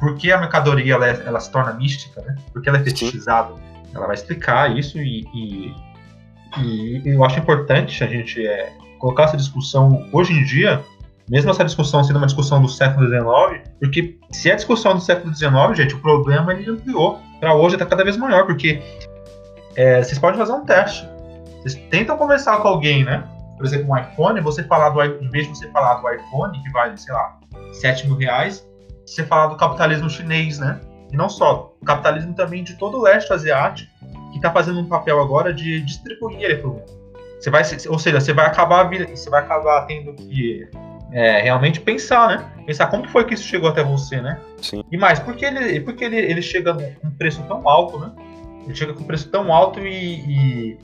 por 0.00 0.16
que 0.16 0.32
a 0.32 0.38
mercadoria 0.38 0.94
ela, 0.94 1.08
é, 1.08 1.22
ela 1.26 1.40
se 1.40 1.50
torna 1.50 1.72
mística, 1.72 2.20
né? 2.22 2.34
Porque 2.52 2.68
ela 2.68 2.78
é 2.78 2.82
fetichizada. 2.82 3.52
Ela 3.94 4.06
vai 4.06 4.14
explicar 4.14 4.76
isso 4.76 4.98
e, 4.98 5.24
e, 5.34 5.74
e 6.58 7.02
eu 7.04 7.24
acho 7.24 7.38
importante 7.38 8.02
a 8.02 8.06
gente 8.06 8.46
é, 8.46 8.72
colocar 8.98 9.24
essa 9.24 9.36
discussão 9.36 10.06
hoje 10.12 10.32
em 10.32 10.44
dia, 10.44 10.82
mesmo 11.28 11.50
essa 11.50 11.64
discussão 11.64 12.02
sendo 12.02 12.16
uma 12.16 12.26
discussão 12.26 12.60
do 12.60 12.68
século 12.68 13.06
XIX, 13.06 13.68
porque 13.78 14.18
se 14.30 14.50
é 14.50 14.56
discussão 14.56 14.94
do 14.94 15.00
século 15.00 15.34
XIX, 15.34 15.52
gente, 15.74 15.94
o 15.94 16.00
problema 16.00 16.52
ele 16.52 16.70
ampliou 16.70 17.20
para 17.40 17.54
hoje 17.54 17.76
está 17.76 17.86
cada 17.86 18.02
vez 18.02 18.16
maior, 18.16 18.46
porque 18.46 18.82
é, 19.76 20.02
vocês 20.02 20.18
podem 20.18 20.38
fazer 20.38 20.52
um 20.52 20.64
teste. 20.64 21.08
Vocês 21.62 21.74
tentam 21.90 22.16
conversar 22.16 22.58
com 22.58 22.68
alguém, 22.68 23.04
né? 23.04 23.24
Por 23.56 23.66
exemplo, 23.66 23.90
um 23.90 23.96
iPhone, 23.96 24.40
você 24.40 24.62
falar 24.64 24.90
do 24.90 25.02
em 25.02 25.30
vez 25.30 25.46
de 25.46 25.56
você 25.56 25.68
falar 25.70 25.94
do 25.96 26.10
iPhone, 26.10 26.62
que 26.62 26.70
vale, 26.70 26.96
sei 26.96 27.12
lá, 27.12 27.38
7 27.72 28.06
mil 28.06 28.16
reais, 28.16 28.66
você 29.04 29.24
falar 29.24 29.48
do 29.48 29.56
capitalismo 29.56 30.08
chinês, 30.08 30.58
né? 30.58 30.80
E 31.12 31.16
não 31.16 31.28
só, 31.28 31.74
o 31.80 31.84
capitalismo 31.84 32.34
também 32.34 32.62
de 32.62 32.74
todo 32.74 32.98
o 32.98 33.02
leste 33.02 33.32
asiático, 33.32 33.90
que 34.30 34.36
está 34.36 34.50
fazendo 34.52 34.80
um 34.80 34.86
papel 34.86 35.20
agora 35.20 35.52
de 35.52 35.80
distribuir 35.80 36.40
ele 36.42 36.56
para 36.56 36.68
o 36.68 36.74
mundo. 36.74 36.98
Você 37.38 37.50
vai, 37.50 37.62
ou 37.88 37.98
seja, 37.98 38.20
você 38.20 38.32
vai 38.32 38.46
acabar, 38.46 38.88
você 38.88 39.30
vai 39.30 39.40
acabar 39.40 39.86
tendo 39.86 40.12
que 40.14 40.68
é, 41.12 41.40
realmente 41.40 41.80
pensar, 41.80 42.28
né? 42.28 42.44
Pensar 42.66 42.88
como 42.88 43.08
foi 43.08 43.24
que 43.24 43.34
isso 43.34 43.44
chegou 43.44 43.68
até 43.68 43.82
você, 43.82 44.20
né? 44.20 44.38
Sim. 44.60 44.82
E 44.90 44.96
mais, 44.96 45.18
por 45.18 45.34
que 45.34 45.44
ele, 45.44 45.80
por 45.80 45.94
que 45.94 46.04
ele, 46.04 46.16
ele 46.16 46.42
chega 46.42 46.74
com 46.74 47.06
um 47.06 47.10
preço 47.10 47.42
tão 47.44 47.68
alto, 47.68 47.98
né? 47.98 48.10
Ele 48.64 48.74
chega 48.74 48.92
com 48.92 49.02
um 49.02 49.06
preço 49.06 49.28
tão 49.30 49.52
alto 49.52 49.80
e, 49.80 50.74
e 50.74 50.78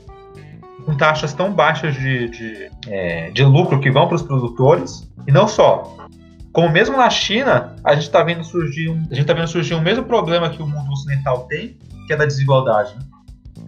com 0.84 0.96
taxas 0.96 1.34
tão 1.34 1.52
baixas 1.52 1.94
de, 1.94 2.28
de, 2.28 2.70
é, 2.88 3.30
de 3.30 3.44
lucro 3.44 3.80
que 3.80 3.90
vão 3.90 4.06
para 4.06 4.16
os 4.16 4.22
produtores. 4.22 5.10
E 5.26 5.32
não 5.32 5.48
só. 5.48 5.96
Como 6.52 6.70
mesmo 6.70 6.96
na 6.96 7.10
China, 7.10 7.74
a 7.82 7.94
gente 7.94 8.04
está 8.04 8.22
vendo 8.22 8.44
surgir 8.44 8.88
um, 8.88 9.02
a 9.10 9.14
gente 9.14 9.26
tá 9.26 9.34
vendo 9.34 9.48
surgir 9.48 9.74
o 9.74 9.80
mesmo 9.80 10.04
problema 10.04 10.48
que 10.48 10.62
o 10.62 10.66
mundo 10.66 10.90
ocidental 10.92 11.46
tem, 11.48 11.76
que 12.06 12.12
é 12.12 12.16
da 12.16 12.24
desigualdade. 12.24 12.94
Né? 12.94 13.02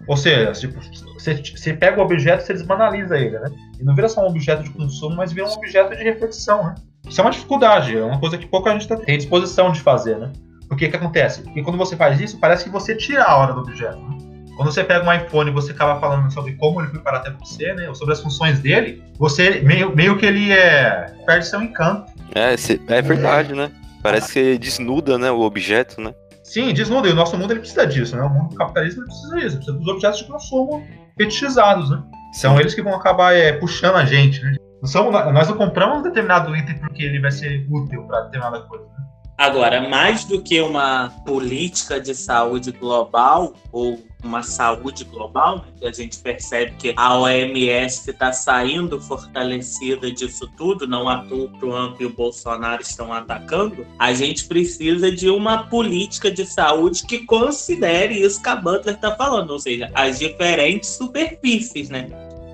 Ou 0.07 0.15
seja, 0.15 0.51
tipo, 0.53 0.79
você, 1.13 1.35
você 1.35 1.73
pega 1.73 1.99
o 1.99 2.03
objeto 2.03 2.41
e 2.41 2.45
você 2.45 2.53
desbanaliza 2.53 3.17
ele, 3.17 3.37
né? 3.37 3.49
E 3.79 3.83
não 3.83 3.93
vira 3.93 4.07
só 4.07 4.23
um 4.23 4.29
objeto 4.29 4.63
de 4.63 4.69
consumo, 4.69 5.15
mas 5.15 5.33
vira 5.33 5.47
um 5.47 5.51
objeto 5.51 5.95
de 5.95 6.03
reflexão, 6.03 6.63
né? 6.65 6.75
Isso 7.07 7.19
é 7.19 7.23
uma 7.23 7.31
dificuldade, 7.31 7.97
é 7.97 8.03
uma 8.03 8.19
coisa 8.19 8.37
que 8.37 8.45
pouca 8.45 8.71
gente 8.71 8.87
tem 8.87 9.17
disposição 9.17 9.71
de 9.71 9.81
fazer, 9.81 10.17
né? 10.17 10.31
Porque 10.67 10.85
o 10.85 10.89
que 10.89 10.95
acontece? 10.95 11.41
Porque 11.41 11.61
quando 11.61 11.77
você 11.77 11.95
faz 11.95 12.19
isso, 12.19 12.39
parece 12.39 12.65
que 12.65 12.69
você 12.69 12.95
tira 12.95 13.23
a 13.23 13.37
hora 13.37 13.53
do 13.53 13.61
objeto. 13.61 13.97
Né? 13.97 14.17
Quando 14.57 14.71
você 14.71 14.83
pega 14.83 15.07
um 15.07 15.13
iPhone 15.13 15.49
e 15.49 15.53
você 15.53 15.71
acaba 15.71 15.99
falando 15.99 16.31
sobre 16.33 16.53
como 16.53 16.81
ele 16.81 16.89
foi 16.89 16.99
parar 16.99 17.19
até 17.19 17.31
você, 17.31 17.73
né? 17.73 17.87
Ou 17.87 17.95
sobre 17.95 18.13
as 18.13 18.21
funções 18.21 18.59
dele, 18.59 19.03
você 19.17 19.61
meio, 19.61 19.95
meio 19.95 20.17
que 20.17 20.25
ele 20.25 20.51
é, 20.51 21.13
perde 21.25 21.45
seu 21.45 21.61
encanto. 21.61 22.11
É, 22.33 22.55
é 22.93 23.01
verdade, 23.01 23.53
né? 23.53 23.71
Parece 24.01 24.33
que 24.33 24.57
desnuda, 24.57 25.17
né, 25.17 25.29
o 25.29 25.41
objeto, 25.41 26.01
né? 26.01 26.13
Sim, 26.47 26.73
desnuda. 26.73 27.09
E 27.09 27.11
o 27.11 27.15
nosso 27.15 27.37
mundo 27.37 27.51
ele 27.51 27.59
precisa 27.59 27.85
disso, 27.85 28.15
né? 28.15 28.23
O 28.23 28.29
mundo 28.29 28.55
capitalista 28.55 29.01
precisa 29.01 29.35
disso. 29.35 29.55
Precisa 29.57 29.77
dos 29.77 29.87
objetos 29.87 30.19
de 30.19 30.25
consumo 30.25 30.87
fetichizados, 31.17 31.89
né? 31.89 32.01
São 32.33 32.59
eles 32.59 32.73
que 32.73 32.81
vão 32.81 32.95
acabar 32.95 33.33
é, 33.35 33.51
puxando 33.51 33.97
a 33.97 34.05
gente, 34.05 34.41
né? 34.41 34.55
Não 34.81 34.87
são, 34.87 35.11
nós 35.11 35.49
não 35.49 35.57
compramos 35.57 35.99
um 35.99 36.03
determinado 36.03 36.55
item 36.55 36.79
porque 36.79 37.03
ele 37.03 37.19
vai 37.19 37.31
ser 37.31 37.67
útil 37.69 38.03
para 38.07 38.21
determinada 38.21 38.61
coisa. 38.61 38.85
Né? 38.85 39.05
Agora, 39.37 39.87
mais 39.87 40.23
do 40.23 40.41
que 40.41 40.59
uma 40.59 41.13
política 41.23 41.99
de 41.99 42.15
saúde 42.15 42.71
global 42.71 43.53
ou 43.71 44.03
uma 44.23 44.41
saúde 44.41 45.03
global, 45.03 45.57
né, 45.57 45.63
que 45.79 45.85
a 45.85 45.91
gente 45.91 46.17
percebe 46.17 46.71
que 46.79 46.93
a 46.97 47.19
OMS 47.19 48.09
está 48.09 48.33
saindo 48.33 48.99
fortalecida 48.99 50.11
disso 50.11 50.49
tudo, 50.57 50.87
não 50.87 51.07
à 51.07 51.19
toa 51.19 51.51
Trump 51.59 52.01
e 52.01 52.05
o 52.05 52.09
Bolsonaro 52.09 52.81
estão 52.81 53.13
atacando, 53.13 53.85
a 53.99 54.11
gente 54.11 54.45
precisa 54.45 55.11
de 55.11 55.29
uma 55.29 55.67
política 55.67 56.31
de 56.31 56.43
saúde 56.43 57.05
que 57.05 57.19
considere 57.19 58.19
isso 58.19 58.41
que 58.41 58.49
a 58.49 58.55
Butler 58.55 58.95
está 58.95 59.15
falando, 59.15 59.51
ou 59.51 59.59
seja, 59.59 59.91
as 59.93 60.17
diferentes 60.17 60.89
superfícies, 60.89 61.89
né? 61.89 62.09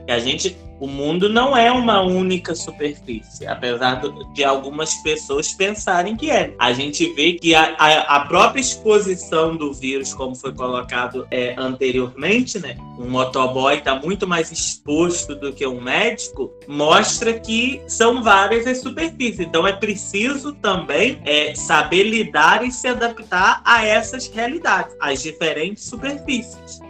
Que 0.06 0.12
a 0.12 0.20
gente 0.20 0.58
o 0.84 0.88
mundo 0.88 1.30
não 1.30 1.56
é 1.56 1.72
uma 1.72 2.02
única 2.02 2.54
superfície, 2.54 3.48
apesar 3.48 4.02
de 4.34 4.44
algumas 4.44 4.94
pessoas 4.96 5.54
pensarem 5.54 6.14
que 6.14 6.30
é. 6.30 6.54
A 6.60 6.74
gente 6.74 7.08
vê 7.14 7.36
que 7.36 7.56
a, 7.56 7.74
a, 7.80 8.18
a 8.18 8.26
própria 8.26 8.60
exposição 8.60 9.56
do 9.56 9.72
vírus, 9.72 10.14
como 10.14 10.36
foi 10.36 10.54
colocado 10.54 11.26
é, 11.32 11.56
anteriormente, 11.58 12.60
né? 12.60 12.76
Um 13.00 13.10
motoboy 13.10 13.78
está 13.78 13.96
muito 13.96 14.28
mais 14.28 14.52
exposto 14.52 15.34
do 15.36 15.54
que 15.54 15.66
um 15.66 15.80
médico, 15.80 16.52
mostra 16.68 17.32
que 17.40 17.82
são 17.88 18.22
várias 18.22 18.68
as 18.68 18.80
superfícies. 18.80 19.40
Então 19.40 19.66
é 19.66 19.72
preciso 19.72 20.52
também 20.52 21.22
é, 21.24 21.56
saber 21.56 22.04
lidar 22.04 22.62
e 22.68 22.70
se 22.74 22.90
adaptar 22.90 23.62
a 23.64 23.86
essas 23.86 24.28
realidades, 24.28 24.94
às 25.00 25.24
diferentes 25.24 25.86
superfícies. 25.86 26.82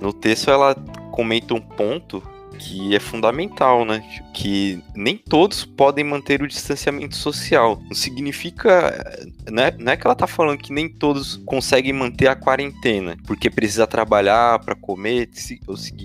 No 0.00 0.10
texto 0.10 0.50
ela 0.50 0.74
comenta 1.10 1.52
um 1.52 1.60
ponto 1.60 2.31
que 2.58 2.94
é 2.94 3.00
fundamental, 3.00 3.84
né? 3.84 4.02
Que 4.32 4.82
nem 4.94 5.16
todos 5.16 5.64
podem 5.64 6.04
manter 6.04 6.42
o 6.42 6.48
distanciamento 6.48 7.16
social. 7.16 7.80
Não 7.84 7.94
significa. 7.94 8.90
Né? 9.50 9.72
Não 9.78 9.92
é 9.92 9.96
que 9.96 10.06
ela 10.06 10.14
tá 10.14 10.26
falando 10.26 10.58
que 10.58 10.72
nem 10.72 10.88
todos 10.88 11.36
conseguem 11.44 11.92
manter 11.92 12.28
a 12.28 12.36
quarentena, 12.36 13.16
porque 13.26 13.50
precisa 13.50 13.86
trabalhar 13.86 14.58
para 14.60 14.74
comer, 14.74 15.28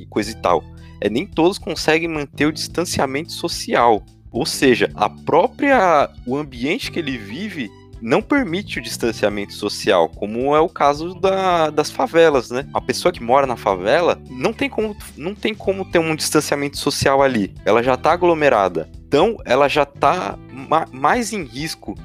coisa 0.10 0.32
e 0.32 0.36
tal. 0.36 0.64
É 1.00 1.10
nem 1.10 1.26
todos 1.26 1.58
conseguem 1.58 2.08
manter 2.08 2.48
o 2.48 2.54
distanciamento 2.54 3.32
social. 3.32 4.04
Ou 4.32 4.46
seja, 4.46 4.90
a 4.94 5.10
própria 5.10 6.10
o 6.26 6.36
ambiente 6.36 6.92
que 6.92 7.00
ele 7.00 7.18
vive 7.18 7.70
não 8.02 8.22
permite 8.22 8.80
o 8.80 8.82
distanciamento 8.82 9.54
social, 9.54 10.10
como 10.10 10.56
é 10.56 10.60
o 10.60 10.70
caso 10.70 11.14
da, 11.16 11.70
das 11.70 11.90
favelas, 11.90 12.52
né? 12.52 12.68
A 12.74 12.82
pessoa 12.82 13.12
que 13.12 13.24
mora 13.24 13.48
na 13.48 13.56
favela 13.56 14.20
não 14.30 14.54
tem 14.54 14.70
como, 14.70 14.96
não 15.16 15.34
tem 15.34 15.54
como 15.54 15.86
ter 15.86 16.00
um 16.00 16.16
distanciamento 16.16 16.78
social 16.78 17.22
ali. 17.22 17.54
Ela 17.66 17.82
já 17.82 17.96
está 17.96 18.12
aglomerada. 18.12 18.90
Então, 19.08 19.38
ela 19.46 19.68
já 19.68 19.84
está 19.84 20.38
ma 20.52 20.86
mais 20.92 21.34
em 21.34 21.44
risco 21.44 21.96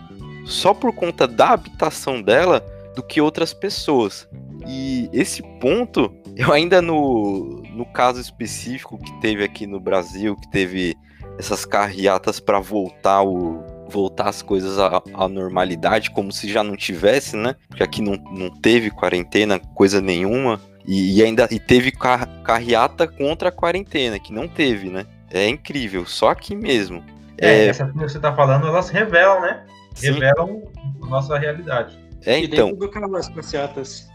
só 0.45 0.75
por 0.75 0.93
conta 0.95 1.27
da 1.27 1.51
habitação 1.51 2.21
dela 2.23 2.65
do 2.95 3.03
que 3.03 3.21
outras 3.21 3.53
pessoas. 3.53 4.29
E 4.67 5.09
esse 5.13 5.43
ponto, 5.61 6.13
eu 6.37 6.53
ainda 6.53 6.81
no, 6.81 7.63
no 7.75 7.85
caso 7.87 8.21
específico 8.21 8.99
que 8.99 9.13
teve 9.21 9.45
aqui 9.45 9.67
no 9.67 9.81
Brasil, 9.81 10.37
que 10.37 10.51
teve 10.51 10.97
essas 11.39 11.65
carreatas 11.65 12.39
para 12.39 12.61
voltar 12.61 13.23
o, 13.23 13.65
voltar 13.93 14.29
as 14.29 14.43
coisas 14.43 14.79
à, 14.79 15.03
à, 15.15 15.29
normalidade, 15.29 16.11
como 16.11 16.33
se 16.33 16.51
já 16.51 16.65
não 16.65 16.77
tivesse, 16.77 17.37
né? 17.37 17.55
Porque 17.69 17.83
aqui 17.83 18.01
não, 18.03 18.15
não 18.33 18.51
teve 18.51 18.91
quarentena, 18.91 19.61
coisa 19.75 20.01
nenhuma. 20.01 20.61
E, 20.87 21.19
e 21.19 21.23
ainda 21.23 21.47
e 21.51 21.61
teve 21.61 21.93
car, 21.93 22.27
carreata 22.43 23.07
contra 23.07 23.51
a 23.51 23.53
quarentena, 23.53 24.19
que 24.19 24.33
não 24.33 24.49
teve, 24.49 24.89
né? 24.89 25.07
É 25.31 25.49
incrível, 25.49 26.05
só 26.07 26.31
aqui 26.31 26.57
mesmo. 26.57 27.05
É, 27.39 27.67
é... 27.67 27.67
essa 27.67 27.87
que 27.87 27.99
você 27.99 28.19
tá 28.19 28.35
falando, 28.35 28.67
elas 28.67 28.89
revelam, 28.89 29.41
né? 29.41 29.65
Sim. 29.95 30.13
Revelam 30.13 30.63
a 31.03 31.07
nossa 31.07 31.39
realidade. 31.39 31.99
É, 32.25 32.39
então. 32.39 32.71
E 32.71 32.77
do 32.77 32.89
carro, 32.89 33.17
as 33.17 33.29
passeatas. 33.29 34.09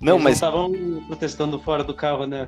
Não, 0.00 0.14
Eles 0.14 0.24
mas. 0.24 0.34
estavam 0.34 0.72
protestando 1.08 1.58
fora 1.58 1.82
do 1.82 1.92
carro, 1.94 2.26
né? 2.26 2.46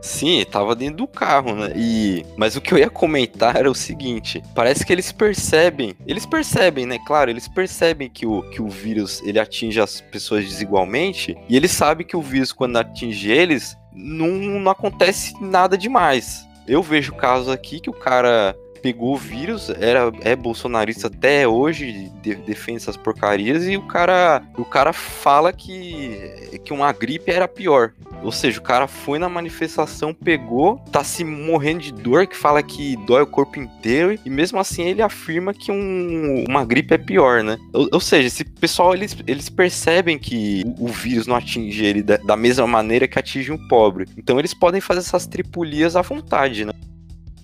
Sim, 0.00 0.44
tava 0.44 0.74
dentro 0.74 0.98
do 0.98 1.06
carro, 1.06 1.54
né? 1.54 1.72
E 1.76 2.24
mas 2.36 2.56
o 2.56 2.60
que 2.60 2.72
eu 2.72 2.78
ia 2.78 2.88
comentar 2.88 3.56
era 3.56 3.70
o 3.70 3.74
seguinte, 3.74 4.42
parece 4.54 4.84
que 4.86 4.92
eles 4.92 5.10
percebem, 5.10 5.94
eles 6.06 6.24
percebem, 6.24 6.86
né? 6.86 6.98
Claro, 7.06 7.30
eles 7.30 7.48
percebem 7.48 8.08
que 8.08 8.26
o, 8.26 8.42
que 8.50 8.62
o 8.62 8.68
vírus 8.68 9.20
ele 9.24 9.38
atinge 9.38 9.80
as 9.80 10.00
pessoas 10.00 10.44
desigualmente 10.44 11.36
e 11.48 11.56
eles 11.56 11.72
sabem 11.72 12.06
que 12.06 12.16
o 12.16 12.22
vírus 12.22 12.52
quando 12.52 12.76
atinge 12.76 13.30
eles 13.30 13.76
não, 13.92 14.28
não 14.28 14.70
acontece 14.70 15.34
nada 15.40 15.76
demais. 15.76 16.46
Eu 16.66 16.82
vejo 16.82 17.14
casos 17.14 17.48
aqui 17.48 17.80
que 17.80 17.90
o 17.90 17.94
cara 17.94 18.54
pegou 18.80 19.14
o 19.14 19.18
vírus, 19.18 19.70
era, 19.70 20.12
é 20.22 20.34
bolsonarista 20.34 21.08
até 21.08 21.46
hoje, 21.46 22.10
de, 22.22 22.34
defende 22.34 22.78
essas 22.78 22.96
porcarias, 22.96 23.66
e 23.66 23.76
o 23.76 23.82
cara, 23.82 24.42
o 24.56 24.64
cara 24.64 24.92
fala 24.92 25.52
que, 25.52 26.58
que 26.64 26.72
uma 26.72 26.92
gripe 26.92 27.30
era 27.30 27.48
pior. 27.48 27.92
Ou 28.22 28.32
seja, 28.32 28.58
o 28.58 28.62
cara 28.62 28.86
foi 28.86 29.18
na 29.18 29.28
manifestação, 29.28 30.12
pegou, 30.12 30.78
tá 30.90 31.04
se 31.04 31.24
morrendo 31.24 31.82
de 31.82 31.92
dor, 31.92 32.26
que 32.26 32.36
fala 32.36 32.62
que 32.62 32.96
dói 33.06 33.22
o 33.22 33.26
corpo 33.26 33.60
inteiro, 33.60 34.18
e 34.24 34.30
mesmo 34.30 34.58
assim 34.58 34.82
ele 34.82 35.02
afirma 35.02 35.54
que 35.54 35.70
um, 35.70 36.44
uma 36.48 36.64
gripe 36.64 36.94
é 36.94 36.98
pior, 36.98 37.44
né? 37.44 37.56
Ou, 37.72 37.88
ou, 37.92 38.00
seja, 38.00 38.26
esse 38.26 38.44
pessoal, 38.44 38.94
eles, 38.94 39.16
eles 39.26 39.48
percebem 39.48 40.18
que 40.18 40.62
o, 40.78 40.86
o 40.86 40.88
vírus 40.88 41.26
não 41.26 41.36
atinge 41.36 41.84
ele 41.84 42.02
da, 42.02 42.16
da 42.16 42.36
mesma 42.36 42.66
maneira 42.66 43.06
que 43.06 43.18
atinge 43.18 43.52
um 43.52 43.68
pobre. 43.68 44.06
Então 44.16 44.38
eles 44.38 44.52
podem 44.52 44.80
fazer 44.80 45.00
essas 45.00 45.26
tripulias 45.26 45.94
à 45.94 46.02
vontade, 46.02 46.64
né? 46.64 46.72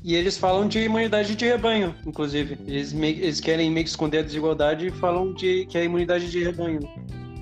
E 0.05 0.15
eles 0.15 0.37
falam 0.37 0.69
de 0.69 0.81
imunidade 0.81 1.35
de 1.35 1.47
rebanho, 1.47 1.95
inclusive. 2.07 2.59
Eles, 2.67 2.93
eles 2.93 3.41
querem 3.41 3.71
meio 3.71 3.85
que 3.85 3.91
esconder 3.91 4.19
a 4.19 4.23
desigualdade 4.23 4.89
e 4.89 4.91
falam 4.91 5.33
de 5.33 5.65
que 5.65 5.79
é 5.79 5.81
a 5.81 5.85
imunidade 5.85 6.31
de 6.31 6.45
rebanho. 6.45 6.87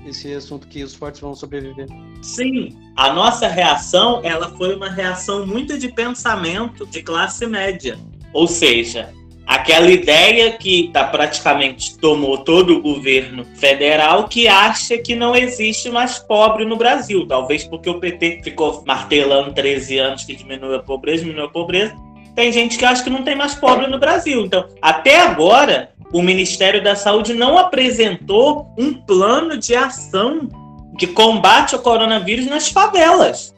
Esse 0.05 0.33
assunto 0.33 0.65
que 0.69 0.81
os 0.81 0.95
fortes 0.95 1.19
vão 1.19 1.35
sobreviver. 1.35 1.87
Sim, 2.21 2.69
a 2.95 3.11
nossa 3.11 3.49
reação 3.49 4.21
ela 4.23 4.49
foi 4.57 4.75
uma 4.75 4.89
reação 4.89 5.45
muito 5.45 5.77
de 5.77 5.89
pensamento 5.89 6.85
de 6.85 7.03
classe 7.03 7.45
média. 7.45 7.99
Ou 8.31 8.47
seja, 8.47 9.13
aquela 9.45 9.91
ideia 9.91 10.53
que 10.53 10.89
tá, 10.93 11.03
praticamente 11.03 11.97
tomou 11.97 12.37
todo 12.45 12.77
o 12.77 12.81
governo 12.81 13.43
federal 13.55 14.29
que 14.29 14.47
acha 14.47 14.97
que 14.97 15.15
não 15.15 15.35
existe 15.35 15.89
mais 15.89 16.17
pobre 16.17 16.63
no 16.63 16.77
Brasil. 16.77 17.27
Talvez 17.27 17.65
porque 17.65 17.89
o 17.89 17.99
PT 17.99 18.39
ficou 18.41 18.85
martelando 18.87 19.53
13 19.53 19.97
anos 19.97 20.23
que 20.23 20.33
diminui 20.33 20.77
a 20.77 20.79
pobreza, 20.79 21.25
diminui 21.25 21.45
a 21.45 21.49
pobreza 21.49 21.93
tem 22.35 22.51
gente 22.51 22.77
que 22.77 22.85
acha 22.85 23.03
que 23.03 23.09
não 23.09 23.23
tem 23.23 23.35
mais 23.35 23.55
pobre 23.55 23.87
no 23.87 23.99
Brasil. 23.99 24.45
Então, 24.45 24.67
até 24.81 25.21
agora, 25.21 25.89
o 26.11 26.21
Ministério 26.21 26.83
da 26.83 26.95
Saúde 26.95 27.33
não 27.33 27.57
apresentou 27.57 28.73
um 28.77 28.93
plano 28.93 29.57
de 29.57 29.75
ação 29.75 30.49
de 30.95 31.07
combate 31.07 31.75
ao 31.75 31.81
coronavírus 31.81 32.45
nas 32.45 32.69
favelas. 32.69 33.53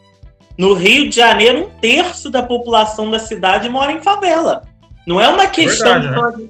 No 0.58 0.74
Rio 0.74 1.10
de 1.10 1.16
Janeiro, 1.18 1.66
um 1.66 1.80
terço 1.82 2.30
da 2.30 2.42
população 2.42 3.12
da 3.12 3.20
cidade 3.20 3.68
mora 3.68 3.92
em 3.92 4.02
favela. 4.02 4.64
Não 5.06 5.20
é 5.20 5.28
uma 5.28 5.48
questão 5.48 6.02
Verdade, 6.02 6.44
né? 6.44 6.50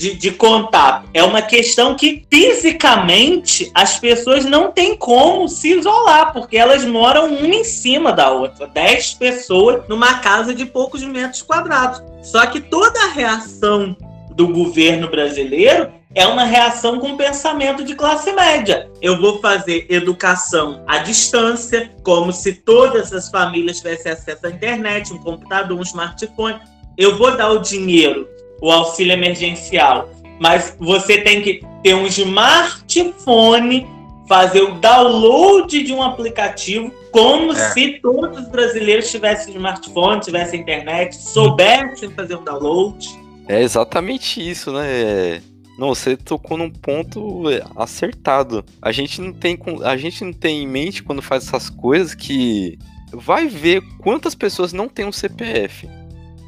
De, 0.00 0.14
de 0.14 0.30
contato. 0.30 1.10
É 1.12 1.22
uma 1.22 1.42
questão 1.42 1.94
que 1.94 2.24
fisicamente 2.32 3.70
as 3.74 3.98
pessoas 3.98 4.46
não 4.46 4.72
têm 4.72 4.96
como 4.96 5.46
se 5.46 5.78
isolar, 5.78 6.32
porque 6.32 6.56
elas 6.56 6.86
moram 6.86 7.26
uma 7.26 7.54
em 7.54 7.64
cima 7.64 8.10
da 8.10 8.30
outra. 8.30 8.66
Dez 8.66 9.12
pessoas 9.12 9.86
numa 9.88 10.14
casa 10.20 10.54
de 10.54 10.64
poucos 10.64 11.02
metros 11.04 11.42
quadrados. 11.42 12.02
Só 12.22 12.46
que 12.46 12.62
toda 12.62 12.98
a 12.98 13.08
reação 13.08 13.94
do 14.30 14.48
governo 14.48 15.10
brasileiro 15.10 15.92
é 16.14 16.26
uma 16.26 16.44
reação 16.44 16.98
com 16.98 17.18
pensamento 17.18 17.84
de 17.84 17.94
classe 17.94 18.32
média. 18.32 18.90
Eu 19.02 19.20
vou 19.20 19.38
fazer 19.38 19.84
educação 19.90 20.82
à 20.86 20.98
distância, 20.98 21.90
como 22.02 22.32
se 22.32 22.54
todas 22.54 23.12
as 23.12 23.28
famílias 23.28 23.76
tivessem 23.76 24.12
acesso 24.12 24.46
à 24.46 24.50
internet, 24.50 25.12
um 25.12 25.18
computador, 25.18 25.78
um 25.78 25.82
smartphone. 25.82 26.58
Eu 26.96 27.18
vou 27.18 27.36
dar 27.36 27.50
o 27.50 27.58
dinheiro 27.58 28.26
o 28.60 28.70
auxílio 28.70 29.12
emergencial, 29.12 30.10
mas 30.40 30.76
você 30.78 31.20
tem 31.20 31.42
que 31.42 31.62
ter 31.82 31.94
um 31.94 32.06
smartphone, 32.06 33.86
fazer 34.28 34.62
o 34.62 34.74
download 34.74 35.82
de 35.82 35.92
um 35.92 36.02
aplicativo, 36.02 36.92
como 37.10 37.52
é. 37.52 37.70
se 37.70 37.98
todos 38.00 38.38
os 38.38 38.48
brasileiros 38.48 39.10
tivessem 39.10 39.54
smartphone, 39.54 40.20
tivessem 40.20 40.60
internet, 40.60 41.16
soubessem 41.16 42.10
fazer 42.10 42.36
o 42.36 42.40
download. 42.40 43.08
É 43.48 43.60
exatamente 43.60 44.40
isso, 44.48 44.72
né? 44.72 45.42
Não, 45.76 45.88
você 45.88 46.16
tocou 46.16 46.56
num 46.56 46.70
ponto 46.70 47.44
acertado. 47.74 48.64
A 48.80 48.92
gente 48.92 49.20
não 49.20 49.32
tem, 49.32 49.58
a 49.82 49.96
gente 49.96 50.22
não 50.24 50.32
tem 50.32 50.62
em 50.62 50.66
mente 50.66 51.02
quando 51.02 51.22
faz 51.22 51.46
essas 51.48 51.70
coisas 51.70 52.14
que 52.14 52.78
vai 53.12 53.48
ver 53.48 53.82
quantas 53.98 54.34
pessoas 54.34 54.72
não 54.72 54.88
têm 54.88 55.06
um 55.06 55.12
CPF. 55.12 55.88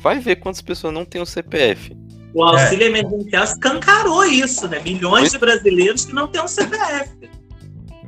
Vai 0.02 0.18
ver 0.18 0.36
quantas 0.36 0.60
pessoas 0.60 0.92
não 0.92 1.04
têm 1.04 1.20
um 1.20 1.26
CPF. 1.26 1.96
O 2.34 2.42
auxílio 2.42 2.84
é. 2.84 2.88
emergencial 2.88 3.44
escancarou 3.44 4.24
isso, 4.24 4.66
né? 4.68 4.80
Milhões 4.80 5.30
de 5.30 5.38
brasileiros 5.38 6.04
que 6.04 6.14
não 6.14 6.26
têm 6.26 6.42
um 6.42 6.48
CPF. 6.48 7.10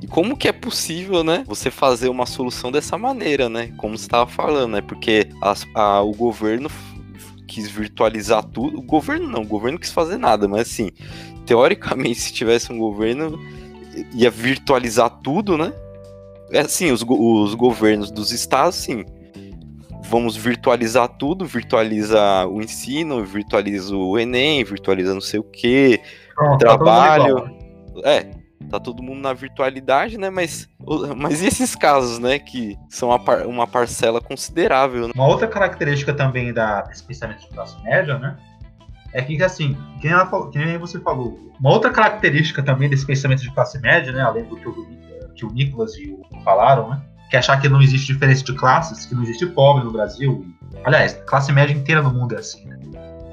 E 0.00 0.06
como 0.06 0.36
que 0.36 0.48
é 0.48 0.52
possível, 0.52 1.24
né, 1.24 1.44
você 1.46 1.70
fazer 1.70 2.08
uma 2.08 2.26
solução 2.26 2.70
dessa 2.70 2.98
maneira, 2.98 3.48
né? 3.48 3.72
Como 3.76 3.96
você 3.96 4.04
estava 4.04 4.30
falando, 4.30 4.72
né? 4.72 4.80
Porque 4.80 5.28
as, 5.40 5.66
a, 5.74 6.00
o 6.02 6.12
governo 6.12 6.70
quis 7.46 7.68
virtualizar 7.70 8.42
tudo. 8.44 8.78
O 8.78 8.82
governo 8.82 9.28
não, 9.28 9.42
o 9.42 9.46
governo 9.46 9.78
quis 9.78 9.92
fazer 9.92 10.16
nada, 10.16 10.48
mas 10.48 10.62
assim, 10.62 10.90
teoricamente, 11.46 12.20
se 12.20 12.32
tivesse 12.32 12.72
um 12.72 12.78
governo, 12.78 13.38
ia 14.14 14.30
virtualizar 14.30 15.10
tudo, 15.22 15.56
né? 15.56 15.72
É 16.50 16.60
assim, 16.60 16.90
os, 16.90 17.02
os 17.06 17.54
governos 17.54 18.10
dos 18.10 18.32
estados, 18.32 18.76
sim. 18.76 19.04
Vamos 20.08 20.36
virtualizar 20.36 21.08
tudo, 21.08 21.44
virtualiza 21.44 22.46
o 22.46 22.60
ensino, 22.60 23.24
virtualiza 23.24 23.96
o 23.96 24.18
Enem, 24.18 24.62
virtualiza 24.62 25.14
não 25.14 25.20
sei 25.20 25.40
o 25.40 25.44
que, 25.44 26.00
tá 26.36 26.56
trabalho. 26.56 27.42
Tá 28.02 28.10
é, 28.10 28.30
tá 28.70 28.80
todo 28.80 29.02
mundo 29.02 29.20
na 29.20 29.32
virtualidade, 29.32 30.18
né? 30.18 30.30
Mas, 30.30 30.68
mas 31.16 31.42
e 31.42 31.46
esses 31.46 31.74
casos, 31.74 32.18
né? 32.18 32.38
Que 32.38 32.76
são 32.88 33.10
uma, 33.10 33.18
par, 33.18 33.46
uma 33.46 33.66
parcela 33.66 34.20
considerável. 34.20 35.08
Né? 35.08 35.12
Uma 35.14 35.26
outra 35.26 35.46
característica 35.46 36.12
também 36.12 36.52
da, 36.52 36.82
desse 36.82 37.02
pensamento 37.02 37.40
de 37.40 37.48
classe 37.48 37.80
média, 37.82 38.18
né? 38.18 38.36
É 39.12 39.22
que, 39.22 39.40
assim, 39.42 39.76
que 40.00 40.08
nem, 40.08 40.12
ela, 40.12 40.50
que 40.50 40.58
nem 40.58 40.76
você 40.76 40.98
falou, 40.98 41.38
uma 41.60 41.70
outra 41.70 41.90
característica 41.90 42.62
também 42.62 42.90
desse 42.90 43.06
pensamento 43.06 43.42
de 43.42 43.54
classe 43.54 43.80
média, 43.80 44.12
né? 44.12 44.22
Além 44.22 44.44
do 44.44 44.56
que 44.56 44.68
o, 44.68 44.86
que 45.34 45.44
o 45.44 45.52
Nicolas 45.52 45.94
e 45.96 46.10
o 46.10 46.40
falaram, 46.42 46.90
né? 46.90 47.00
Que 47.30 47.36
achar 47.36 47.60
que 47.60 47.68
não 47.68 47.80
existe 47.80 48.12
diferença 48.12 48.44
de 48.44 48.52
classes, 48.54 49.06
que 49.06 49.14
não 49.14 49.22
existe 49.22 49.46
pobre 49.46 49.84
no 49.84 49.90
Brasil. 49.90 50.46
Aliás, 50.84 51.18
classe 51.26 51.52
média 51.52 51.74
inteira 51.74 52.02
no 52.02 52.12
mundo 52.12 52.34
é 52.34 52.38
assim, 52.38 52.66
né? 52.66 52.78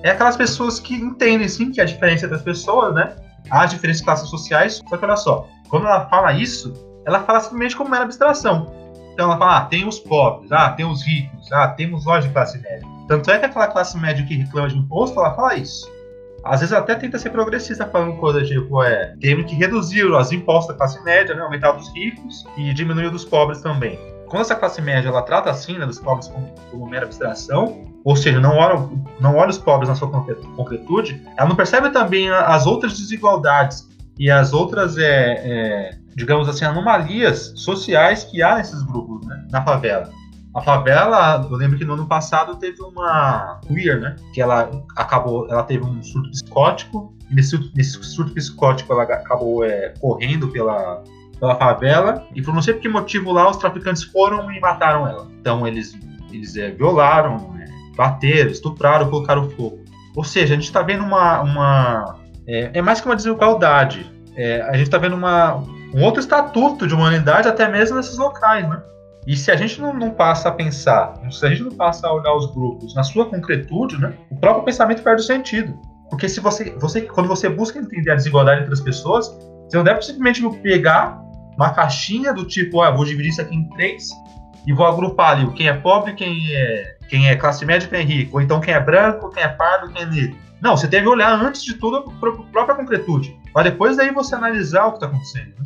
É 0.04 0.12
aquelas 0.12 0.36
pessoas 0.36 0.80
que 0.80 0.95
entendem, 0.95 1.47
sim, 1.47 1.71
que 1.71 1.80
a 1.80 1.86
diferença 1.86 2.27
das 2.27 2.41
pessoas, 2.41 2.95
né? 2.95 3.15
as 3.49 3.71
diferentes 3.71 4.01
classes 4.01 4.30
sociais. 4.30 4.82
Só 4.88 4.97
que 4.97 5.06
olha 5.06 5.17
só, 5.17 5.47
quando 5.69 5.88
ela 5.88 6.08
fala 6.08 6.34
isso, 6.34 6.73
ela 7.06 7.21
fala 7.23 7.39
simplesmente 7.39 7.75
como 7.75 7.89
mera 7.89 8.04
abstração. 8.04 8.71
Então 9.13 9.25
ela 9.25 9.38
fala, 9.38 9.58
ah, 9.58 9.65
tem 9.65 9.88
os 9.88 9.99
pobres, 9.99 10.51
ah, 10.51 10.69
tem 10.71 10.86
os 10.86 11.04
ricos, 11.04 11.51
ah, 11.51 11.67
temos 11.69 12.06
nós 12.06 12.23
de 12.23 12.32
classe 12.32 12.58
média. 12.60 12.88
Tanto 13.08 13.30
é 13.30 13.39
que 13.39 13.45
aquela 13.45 13.67
classe 13.67 13.97
média 13.97 14.25
que 14.25 14.36
reclama 14.36 14.69
de 14.69 14.77
imposto, 14.77 15.19
ela 15.19 15.34
fala 15.34 15.56
isso. 15.56 15.86
Às 16.43 16.62
vezes 16.62 16.73
até 16.73 16.95
tenta 16.95 17.19
ser 17.19 17.30
progressista 17.30 17.86
falando 17.86 18.17
coisas 18.17 18.47
tipo, 18.47 18.82
é, 18.84 19.15
temos 19.19 19.45
que 19.45 19.56
reduzir 19.56 20.06
os 20.06 20.32
impostos 20.32 20.69
da 20.69 20.73
classe 20.73 21.04
média, 21.04 21.36
né, 21.36 21.41
aumentar 21.41 21.71
dos 21.73 21.93
ricos 21.93 22.45
e 22.58 22.73
diminuir 22.73 23.10
dos 23.10 23.23
pobres 23.23 23.62
também. 23.62 23.99
Quando 24.27 24.41
essa 24.41 24.56
classe 24.56 24.82
média 24.82 25.10
ela 25.10 25.21
trata 25.21 25.49
assim, 25.49 25.77
né, 25.77 25.86
dos 25.86 25.99
pobres 25.99 26.27
como, 26.30 26.47
como 26.71 26.89
mera 26.89 27.06
abstração, 27.06 27.86
ou 28.04 28.15
seja, 28.15 28.39
não 28.39 28.58
olha, 28.58 28.89
não 29.19 29.36
olha 29.36 29.49
os 29.49 29.58
pobres 29.58 29.89
na 29.89 29.95
sua 29.95 30.10
concretude, 30.56 31.21
ela 31.38 31.47
não 31.47 31.56
percebe 31.56 31.89
também 31.91 32.30
as 32.30 32.65
outras 32.65 32.97
desigualdades 32.97 33.88
e 34.17 34.32
as 34.32 34.54
outras, 34.54 34.97
é, 34.97 35.34
é, 35.43 35.97
digamos 36.15 36.49
assim, 36.49 36.65
anomalias 36.65 37.54
sociais 37.56 38.23
que 38.23 38.41
há 38.41 38.56
nesses 38.56 38.82
grupos, 38.84 39.27
né, 39.27 39.45
na 39.51 39.63
favela. 39.63 40.10
A 40.53 40.61
favela, 40.61 41.47
eu 41.49 41.55
lembro 41.55 41.77
que 41.77 41.85
no 41.85 41.93
ano 41.93 42.05
passado 42.05 42.57
teve 42.57 42.81
uma 42.81 43.59
queer, 43.65 44.01
né? 44.01 44.15
Que 44.33 44.41
ela 44.41 44.69
acabou, 44.97 45.47
ela 45.49 45.63
teve 45.63 45.85
um 45.85 46.03
surto 46.03 46.29
psicótico. 46.29 47.15
E 47.29 47.35
nesse, 47.35 47.71
nesse 47.73 48.03
surto 48.03 48.33
psicótico, 48.33 48.91
ela 48.91 49.03
acabou 49.03 49.63
é, 49.63 49.93
correndo 50.01 50.49
pela, 50.49 51.03
pela 51.39 51.55
favela. 51.55 52.27
E 52.35 52.41
por 52.41 52.53
não 52.53 52.61
sei 52.61 52.73
por 52.73 52.81
que 52.81 52.89
motivo 52.89 53.31
lá, 53.31 53.49
os 53.49 53.57
traficantes 53.57 54.03
foram 54.03 54.51
e 54.51 54.59
mataram 54.59 55.07
ela. 55.07 55.27
Então 55.39 55.65
eles, 55.65 55.97
eles 56.29 56.57
é, 56.57 56.71
violaram, 56.71 57.55
bateram, 57.95 58.51
estupraram, 58.51 59.09
colocaram 59.09 59.49
fogo. 59.51 59.79
Ou 60.15 60.23
seja, 60.23 60.53
a 60.53 60.57
gente 60.57 60.65
está 60.65 60.81
vendo 60.81 61.03
uma. 61.03 61.41
uma 61.41 62.15
é, 62.45 62.71
é, 62.73 62.81
mais 62.81 62.99
que 62.99 63.07
uma 63.07 63.15
desigualdade. 63.15 64.11
É, 64.35 64.61
a 64.61 64.73
gente 64.73 64.87
está 64.87 64.97
vendo 64.97 65.15
uma, 65.15 65.55
um 65.93 66.03
outro 66.03 66.19
estatuto 66.19 66.87
de 66.87 66.93
humanidade, 66.93 67.47
até 67.47 67.69
mesmo 67.69 67.97
nesses 67.97 68.17
locais, 68.17 68.67
né? 68.67 68.81
E 69.27 69.36
se 69.36 69.51
a 69.51 69.55
gente 69.55 69.79
não, 69.79 69.93
não, 69.93 70.12
passa 70.12 70.49
a 70.49 70.51
pensar, 70.51 71.13
se 71.29 71.45
a 71.45 71.49
gente 71.49 71.63
não 71.63 71.71
passa 71.71 72.07
a 72.07 72.13
olhar 72.13 72.34
os 72.36 72.51
grupos 72.51 72.95
na 72.95 73.03
sua 73.03 73.25
concretude, 73.25 73.99
né, 73.99 74.13
o 74.31 74.36
próprio 74.36 74.63
pensamento 74.63 75.03
perde 75.03 75.21
o 75.21 75.25
sentido. 75.25 75.77
Porque 76.10 76.27
se 76.27 76.39
você, 76.39 76.75
você, 76.77 77.01
quando 77.01 77.27
você 77.27 77.47
busca 77.47 77.79
entender 77.79 78.12
a 78.12 78.15
desigualdade 78.15 78.62
entre 78.62 78.73
as 78.73 78.81
pessoas, 78.81 79.27
você 79.69 79.77
não 79.77 79.84
deve 79.84 80.01
simplesmente 80.01 80.41
pegar 80.60 81.21
uma 81.55 81.69
caixinha 81.69 82.34
do 82.34 82.45
tipo, 82.45 82.81
ah, 82.81 82.91
vou 82.91 83.05
dividir 83.05 83.29
isso 83.29 83.41
aqui 83.41 83.55
em 83.55 83.69
três 83.69 84.10
e 84.65 84.73
vou 84.73 84.86
agrupar 84.86 85.31
ali 85.31 85.51
quem 85.53 85.67
é 85.67 85.73
pobre, 85.73 86.13
quem 86.13 86.53
é, 86.53 86.97
quem 87.07 87.29
é 87.29 87.36
classe 87.36 87.65
média, 87.65 87.88
quem 87.88 87.99
é 87.99 88.03
rico, 88.03 88.38
ou 88.38 88.41
então 88.41 88.60
quem 88.60 88.73
é 88.73 88.79
branco, 88.79 89.29
quem 89.29 89.43
é 89.43 89.47
pardo, 89.47 89.93
quem 89.93 90.01
é 90.01 90.05
negro. 90.05 90.38
Não, 90.60 90.75
você 90.75 90.88
deve 90.88 91.07
olhar 91.07 91.31
antes 91.31 91.63
de 91.63 91.75
tudo 91.75 91.97
a 91.97 92.41
própria 92.51 92.75
concretude, 92.75 93.36
para 93.53 93.69
depois 93.69 93.97
daí 93.97 94.12
você 94.12 94.36
analisar 94.36 94.88
o 94.88 94.91
que 94.91 94.97
está 94.97 95.07
acontecendo. 95.07 95.53
Né? 95.60 95.65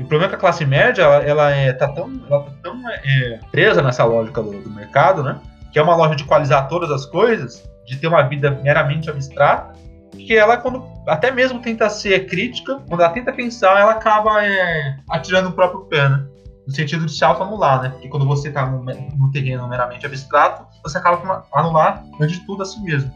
E 0.00 0.02
o 0.02 0.06
problema 0.06 0.24
é 0.24 0.28
que 0.30 0.36
a 0.36 0.38
classe 0.38 0.64
média 0.64 1.02
ela, 1.02 1.16
ela 1.16 1.50
é, 1.50 1.74
tá 1.74 1.86
tão, 1.86 2.10
ela 2.26 2.42
tá 2.42 2.52
tão 2.62 2.80
é, 2.88 3.38
presa 3.52 3.82
nessa 3.82 4.02
lógica 4.02 4.42
do, 4.42 4.50
do 4.50 4.70
mercado, 4.70 5.22
né? 5.22 5.38
Que 5.70 5.78
é 5.78 5.82
uma 5.82 5.94
loja 5.94 6.16
de 6.16 6.22
equalizar 6.22 6.68
todas 6.68 6.90
as 6.90 7.04
coisas, 7.04 7.70
de 7.86 7.98
ter 7.98 8.06
uma 8.06 8.22
vida 8.22 8.50
meramente 8.62 9.10
abstrata, 9.10 9.78
que 10.12 10.34
ela, 10.34 10.56
quando 10.56 10.82
até 11.06 11.30
mesmo 11.30 11.60
tenta 11.60 11.90
ser 11.90 12.26
crítica, 12.26 12.80
quando 12.88 13.02
ela 13.02 13.12
tenta 13.12 13.30
pensar, 13.30 13.78
ela 13.78 13.92
acaba 13.92 14.42
é, 14.42 14.96
atirando 15.10 15.50
o 15.50 15.52
próprio 15.52 15.80
pé, 15.82 16.08
né? 16.08 16.26
no 16.66 16.74
sentido 16.74 17.04
de 17.04 17.12
se 17.12 17.22
auto-anular, 17.22 17.82
né? 17.82 17.90
Porque 17.90 18.08
quando 18.08 18.24
você 18.24 18.48
está 18.48 18.64
no, 18.64 18.82
no, 18.82 19.30
terreno 19.30 19.68
meramente 19.68 20.06
abstrato, 20.06 20.64
você 20.82 20.96
acaba 20.96 21.18
por 21.18 21.58
anular, 21.58 22.02
antes 22.18 22.38
de 22.38 22.46
tudo, 22.46 22.62
a 22.62 22.64
si 22.64 22.80
mesmo. 22.82 23.12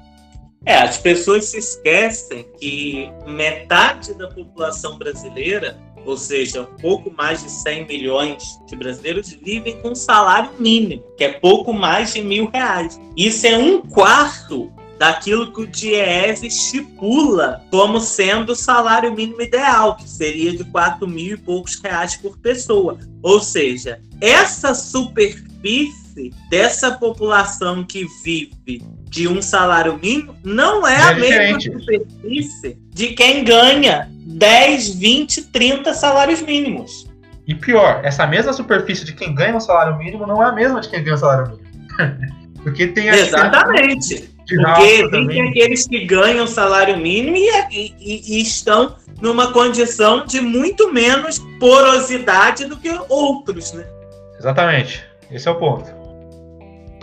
É, 0.66 0.76
as 0.76 0.98
pessoas 0.98 1.46
se 1.46 1.58
esquecem 1.58 2.46
que 2.58 3.10
metade 3.26 4.12
da 4.18 4.28
população 4.28 4.98
brasileira, 4.98 5.78
ou 6.04 6.16
seja, 6.16 6.64
pouco 6.80 7.12
mais 7.16 7.42
de 7.42 7.50
100 7.50 7.86
milhões 7.86 8.60
de 8.66 8.76
brasileiros, 8.76 9.36
vivem 9.42 9.80
com 9.80 9.94
salário 9.94 10.50
mínimo, 10.58 11.02
que 11.16 11.24
é 11.24 11.32
pouco 11.32 11.72
mais 11.72 12.12
de 12.12 12.22
mil 12.22 12.48
reais. 12.50 13.00
Isso 13.16 13.46
é 13.46 13.56
um 13.56 13.80
quarto 13.80 14.72
daquilo 14.98 15.52
que 15.52 15.60
o 15.60 15.66
DIEES 15.66 16.42
estipula 16.42 17.62
como 17.70 18.00
sendo 18.00 18.52
o 18.52 18.56
salário 18.56 19.12
mínimo 19.12 19.42
ideal, 19.42 19.96
que 19.96 20.08
seria 20.08 20.56
de 20.56 20.64
4 20.64 21.06
mil 21.06 21.34
e 21.34 21.36
poucos 21.36 21.80
reais 21.80 22.16
por 22.16 22.38
pessoa. 22.38 22.98
Ou 23.22 23.40
seja, 23.40 24.00
essa 24.20 24.74
superfície 24.74 26.32
dessa 26.48 26.92
população 26.92 27.84
que 27.84 28.06
vive 28.22 28.82
de 29.08 29.28
um 29.28 29.42
salário 29.42 29.98
mínimo 29.98 30.36
não 30.44 30.86
é, 30.86 30.94
é 30.94 31.02
a 31.02 31.14
mesma 31.14 31.60
superfície 31.60 32.78
de 32.90 33.08
quem 33.08 33.44
ganha 33.44 34.10
10, 34.24 34.94
20, 34.94 35.42
30 35.46 35.94
salários 35.94 36.40
mínimos. 36.40 37.06
E 37.46 37.54
pior, 37.54 38.00
essa 38.02 38.26
mesma 38.26 38.52
superfície 38.52 39.04
de 39.04 39.12
quem 39.12 39.34
ganha 39.34 39.54
um 39.54 39.60
salário 39.60 39.98
mínimo 39.98 40.26
não 40.26 40.42
é 40.42 40.46
a 40.46 40.52
mesma 40.52 40.80
de 40.80 40.88
quem 40.88 41.02
ganha 41.02 41.14
um 41.14 41.18
salário 41.18 41.50
mínimo. 41.50 42.34
Porque 42.62 42.86
tem 42.86 43.10
a 43.10 43.16
Exatamente. 43.16 44.30
Porque 44.46 45.08
tem 45.10 45.48
aqueles 45.48 45.86
que 45.86 46.04
ganham 46.04 46.46
salário 46.46 46.96
mínimo 46.96 47.36
e, 47.36 47.94
e, 48.00 48.38
e, 48.38 48.42
estão 48.42 48.96
numa 49.20 49.52
condição 49.52 50.26
de 50.26 50.40
muito 50.40 50.92
menos 50.92 51.38
porosidade 51.58 52.66
do 52.66 52.76
que 52.76 52.90
outros, 53.08 53.72
né? 53.72 53.86
Exatamente. 54.38 55.04
Esse 55.30 55.48
é 55.48 55.50
o 55.50 55.54
ponto. 55.54 56.03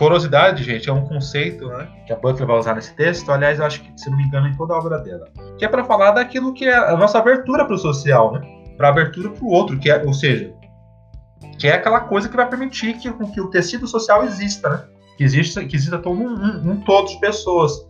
Porosidade, 0.02 0.64
gente, 0.64 0.90
é 0.90 0.92
um 0.92 1.06
conceito 1.06 1.68
né, 1.68 1.86
que 2.04 2.12
a 2.12 2.16
Butler 2.16 2.44
vai 2.44 2.58
usar 2.58 2.74
nesse 2.74 2.92
texto. 2.96 3.30
Aliás, 3.30 3.60
eu 3.60 3.64
acho 3.64 3.80
que, 3.80 3.92
se 3.96 4.10
não 4.10 4.16
me 4.16 4.24
engano, 4.24 4.48
em 4.48 4.56
toda 4.56 4.74
a 4.74 4.76
obra 4.76 4.98
dela. 4.98 5.28
Que 5.56 5.64
é 5.64 5.68
para 5.68 5.84
falar 5.84 6.10
daquilo 6.10 6.52
que 6.52 6.64
é 6.64 6.74
a 6.74 6.96
nossa 6.96 7.20
abertura 7.20 7.64
para 7.64 7.76
o 7.76 7.78
social, 7.78 8.32
né? 8.32 8.40
Para 8.76 8.88
abertura 8.88 9.30
para 9.30 9.44
o 9.44 9.48
outro, 9.48 9.78
que 9.78 9.88
é, 9.88 10.02
ou 10.04 10.12
seja, 10.12 10.52
que 11.56 11.68
é 11.68 11.74
aquela 11.74 12.00
coisa 12.00 12.28
que 12.28 12.34
vai 12.34 12.48
permitir 12.48 12.94
que, 12.94 13.12
que 13.12 13.40
o 13.40 13.48
tecido 13.48 13.86
social 13.86 14.24
exista, 14.24 14.68
né? 14.68 14.84
que 15.16 15.22
existe, 15.22 15.64
que 15.66 15.76
exista 15.76 15.98
todo 15.98 16.20
um, 16.20 16.34
um, 16.34 16.72
um 16.72 16.80
todo 16.80 17.06
de 17.06 17.20
pessoas. 17.20 17.86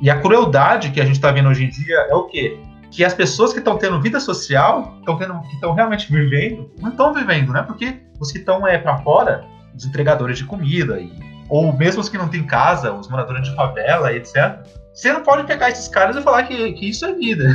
E 0.00 0.10
a 0.10 0.18
crueldade 0.18 0.90
que 0.90 1.00
a 1.00 1.04
gente 1.04 1.14
está 1.14 1.30
vendo 1.30 1.48
hoje 1.48 1.66
em 1.66 1.68
dia 1.68 1.96
é 2.10 2.14
o 2.16 2.24
quê? 2.24 2.58
Que 2.90 3.04
as 3.04 3.14
pessoas 3.14 3.52
que 3.52 3.60
estão 3.60 3.78
tendo 3.78 4.02
vida 4.02 4.18
social, 4.18 4.96
estão 4.98 5.16
tendo, 5.16 5.40
que 5.42 5.54
estão 5.54 5.72
realmente 5.74 6.12
vivendo, 6.12 6.72
não 6.80 6.90
estão 6.90 7.14
vivendo, 7.14 7.52
né? 7.52 7.62
Porque 7.62 8.00
os 8.18 8.32
que 8.32 8.38
estão 8.38 8.66
é, 8.66 8.78
para 8.78 8.98
fora, 9.04 9.44
os 9.76 9.86
entregadores 9.86 10.38
de 10.38 10.44
comida, 10.44 10.98
e, 10.98 11.31
ou 11.52 11.70
mesmo 11.70 12.00
os 12.00 12.08
que 12.08 12.16
não 12.16 12.28
têm 12.28 12.46
casa, 12.46 12.90
os 12.94 13.10
moradores 13.10 13.46
de 13.46 13.54
favela, 13.54 14.10
etc. 14.10 14.58
Você 14.94 15.12
não 15.12 15.22
pode 15.22 15.46
pegar 15.46 15.68
esses 15.68 15.86
caras 15.86 16.16
e 16.16 16.22
falar 16.22 16.44
que, 16.44 16.72
que 16.72 16.88
isso 16.88 17.04
é 17.04 17.12
vida. 17.12 17.54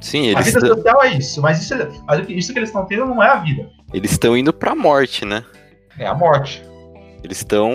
Sim, 0.00 0.26
eles 0.34 0.38
a 0.48 0.58
vida 0.58 0.66
social 0.66 1.04
é 1.04 1.14
isso, 1.14 1.40
mas 1.40 1.62
isso, 1.62 1.72
mas 2.04 2.28
isso 2.28 2.52
que 2.52 2.58
eles 2.58 2.70
estão 2.70 2.84
tendo 2.84 3.06
não 3.06 3.22
é 3.22 3.28
a 3.28 3.36
vida. 3.36 3.70
Eles 3.94 4.10
estão 4.10 4.36
indo 4.36 4.52
para 4.52 4.72
a 4.72 4.74
morte, 4.74 5.24
né? 5.24 5.44
É 5.96 6.04
a 6.04 6.14
morte. 6.14 6.64
Eles 7.22 7.36
estão 7.38 7.70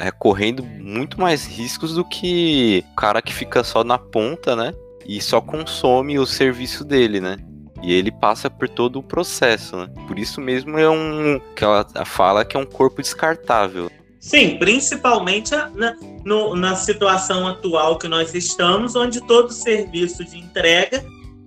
é, 0.00 0.10
correndo 0.10 0.62
muito 0.62 1.18
mais 1.18 1.46
riscos 1.46 1.94
do 1.94 2.04
que 2.04 2.84
o 2.92 2.94
cara 2.94 3.22
que 3.22 3.32
fica 3.32 3.64
só 3.64 3.82
na 3.82 3.96
ponta, 3.96 4.54
né? 4.54 4.74
E 5.06 5.18
só 5.22 5.40
consome 5.40 6.18
o 6.18 6.26
serviço 6.26 6.84
dele, 6.84 7.22
né? 7.22 7.38
E 7.82 7.92
ele 7.92 8.10
passa 8.10 8.50
por 8.50 8.68
todo 8.68 8.98
o 8.98 9.02
processo, 9.02 9.76
né? 9.76 9.88
Por 10.06 10.18
isso 10.18 10.40
mesmo 10.40 10.78
é 10.78 10.90
um. 10.90 11.40
que 11.54 11.64
ela 11.64 11.86
fala 12.04 12.44
que 12.44 12.56
é 12.56 12.60
um 12.60 12.66
corpo 12.66 13.00
descartável. 13.00 13.90
Sim, 14.20 14.56
principalmente 14.58 15.54
na, 15.74 15.94
no, 16.24 16.56
na 16.56 16.74
situação 16.74 17.46
atual 17.46 17.98
que 17.98 18.08
nós 18.08 18.34
estamos, 18.34 18.96
onde 18.96 19.20
todo 19.20 19.52
serviço 19.52 20.24
de 20.24 20.38
entrega 20.38 21.04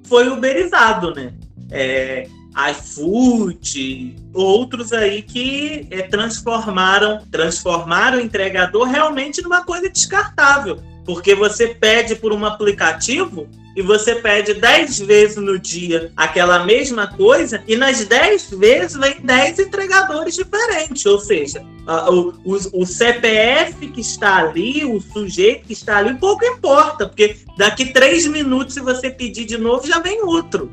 foi 0.08 0.30
uberizado, 0.30 1.14
né? 1.14 1.34
É, 1.70 2.28
iFood, 2.72 4.16
outros 4.34 4.92
aí 4.92 5.22
que 5.22 5.88
é, 5.90 6.02
transformaram, 6.04 7.26
transformaram 7.30 8.18
o 8.18 8.22
entregador 8.22 8.88
realmente 8.88 9.42
numa 9.42 9.64
coisa 9.64 9.90
descartável. 9.90 10.78
Porque 11.06 11.34
você 11.34 11.68
pede 11.68 12.16
por 12.16 12.32
um 12.32 12.46
aplicativo 12.46 13.48
e 13.76 13.82
você 13.82 14.16
pede 14.16 14.54
10 14.54 15.00
vezes 15.00 15.38
no 15.38 15.58
dia 15.58 16.12
aquela 16.16 16.66
mesma 16.66 17.08
coisa, 17.08 17.64
e 17.68 17.76
nas 17.76 18.04
10 18.06 18.52
vezes 18.52 18.98
vem 18.98 19.22
10 19.22 19.60
entregadores 19.60 20.36
diferentes. 20.36 21.06
Ou 21.06 21.20
seja, 21.20 21.64
o, 22.10 22.34
o, 22.44 22.82
o, 22.82 22.86
CPF 22.86 23.88
que 23.88 24.02
está 24.02 24.38
ali, 24.38 24.84
o 24.84 25.00
sujeito 25.00 25.68
que 25.68 25.74
está 25.74 25.98
ali, 25.98 26.16
pouco 26.16 26.44
importa, 26.46 27.08
porque 27.08 27.38
daqui 27.58 27.94
3 27.94 28.28
minutos, 28.28 28.74
se 28.74 28.82
você 28.82 29.10
pedir 29.10 29.46
de 29.46 29.58
novo, 29.58 29.88
já 29.88 30.00
vem 30.00 30.22
outro. 30.24 30.72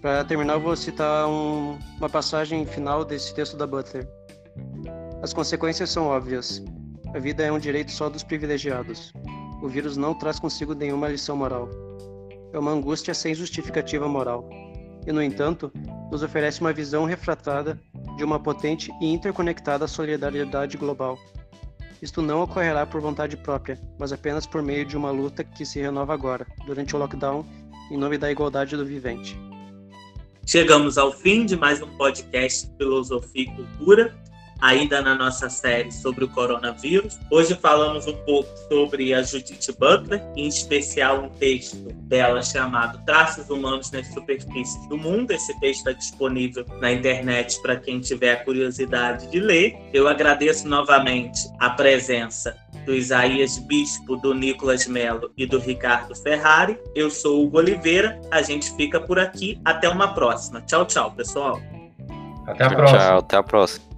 Para 0.00 0.24
terminar, 0.24 0.54
eu 0.54 0.60
vou 0.60 0.74
citar 0.74 1.28
um, 1.28 1.78
uma 1.98 2.08
passagem 2.08 2.66
final 2.66 3.04
desse 3.04 3.32
texto 3.32 3.56
da 3.56 3.66
Butler. 3.66 4.08
As 5.22 5.32
consequências 5.32 5.90
são 5.90 6.06
óbvias. 6.06 6.60
A 7.14 7.20
vida 7.20 7.44
é 7.44 7.52
um 7.52 7.58
direito 7.58 7.92
só 7.92 8.08
dos 8.08 8.24
privilegiados. 8.24 9.12
O 9.62 9.68
vírus 9.68 9.96
não 9.96 10.12
traz 10.12 10.40
consigo 10.40 10.74
nenhuma 10.74 11.08
lição 11.08 11.36
moral. 11.36 11.68
É 12.52 12.58
uma 12.58 12.72
angústia 12.72 13.14
sem 13.14 13.32
justificativa 13.32 14.08
moral. 14.08 14.50
E, 15.06 15.12
no 15.12 15.22
entanto, 15.22 15.70
nos 16.10 16.22
oferece 16.24 16.60
uma 16.60 16.72
visão 16.72 17.04
refratada 17.04 17.80
de 18.16 18.24
uma 18.24 18.40
potente 18.40 18.92
e 19.00 19.06
interconectada 19.06 19.86
solidariedade 19.86 20.76
global. 20.76 21.16
Isto 22.02 22.20
não 22.20 22.42
ocorrerá 22.42 22.84
por 22.84 23.00
vontade 23.00 23.36
própria, 23.36 23.80
mas 24.00 24.12
apenas 24.12 24.44
por 24.46 24.60
meio 24.62 24.84
de 24.84 24.96
uma 24.96 25.12
luta 25.12 25.44
que 25.44 25.64
se 25.64 25.80
renova 25.80 26.12
agora, 26.12 26.44
durante 26.66 26.96
o 26.96 26.98
lockdown, 26.98 27.46
em 27.88 27.96
nome 27.96 28.18
da 28.18 28.32
igualdade 28.32 28.76
do 28.76 28.84
vivente. 28.84 29.38
Chegamos 30.44 30.98
ao 30.98 31.12
fim 31.12 31.46
de 31.46 31.56
mais 31.56 31.80
um 31.80 31.86
podcast 31.96 32.68
Filosofia 32.76 33.44
e 33.44 33.54
Cultura, 33.54 34.21
ainda 34.62 35.02
na 35.02 35.16
nossa 35.16 35.50
série 35.50 35.90
sobre 35.90 36.24
o 36.24 36.28
coronavírus. 36.28 37.18
Hoje 37.30 37.58
falamos 37.60 38.06
um 38.06 38.16
pouco 38.18 38.48
sobre 38.68 39.12
a 39.12 39.20
Judith 39.20 39.72
Butler, 39.76 40.22
em 40.36 40.46
especial 40.46 41.24
um 41.24 41.28
texto 41.28 41.76
dela 42.04 42.40
chamado 42.42 43.04
Traços 43.04 43.50
Humanos 43.50 43.90
nas 43.90 44.06
Superfícies 44.06 44.86
do 44.88 44.96
Mundo. 44.96 45.32
Esse 45.32 45.58
texto 45.58 45.80
está 45.80 45.92
disponível 45.92 46.64
na 46.80 46.92
internet 46.92 47.60
para 47.60 47.76
quem 47.76 47.98
tiver 48.00 48.34
a 48.34 48.44
curiosidade 48.44 49.26
de 49.26 49.40
ler. 49.40 49.76
Eu 49.92 50.06
agradeço 50.06 50.68
novamente 50.68 51.40
a 51.58 51.70
presença 51.70 52.56
do 52.86 52.94
Isaías 52.94 53.58
Bispo, 53.58 54.16
do 54.16 54.32
Nicolas 54.32 54.86
Melo 54.86 55.32
e 55.36 55.44
do 55.44 55.58
Ricardo 55.58 56.14
Ferrari. 56.14 56.78
Eu 56.94 57.10
sou 57.10 57.40
o 57.40 57.46
Hugo 57.46 57.58
Oliveira. 57.58 58.20
A 58.30 58.42
gente 58.42 58.72
fica 58.76 59.00
por 59.00 59.18
aqui. 59.18 59.60
Até 59.64 59.88
uma 59.88 60.14
próxima. 60.14 60.60
Tchau, 60.62 60.84
tchau, 60.84 61.10
pessoal. 61.10 61.60
Até 62.46 62.64
a 62.64 62.70
próxima. 62.70 62.98
Tchau, 62.98 63.18
até 63.18 63.36
a 63.36 63.42
próxima. 63.42 63.91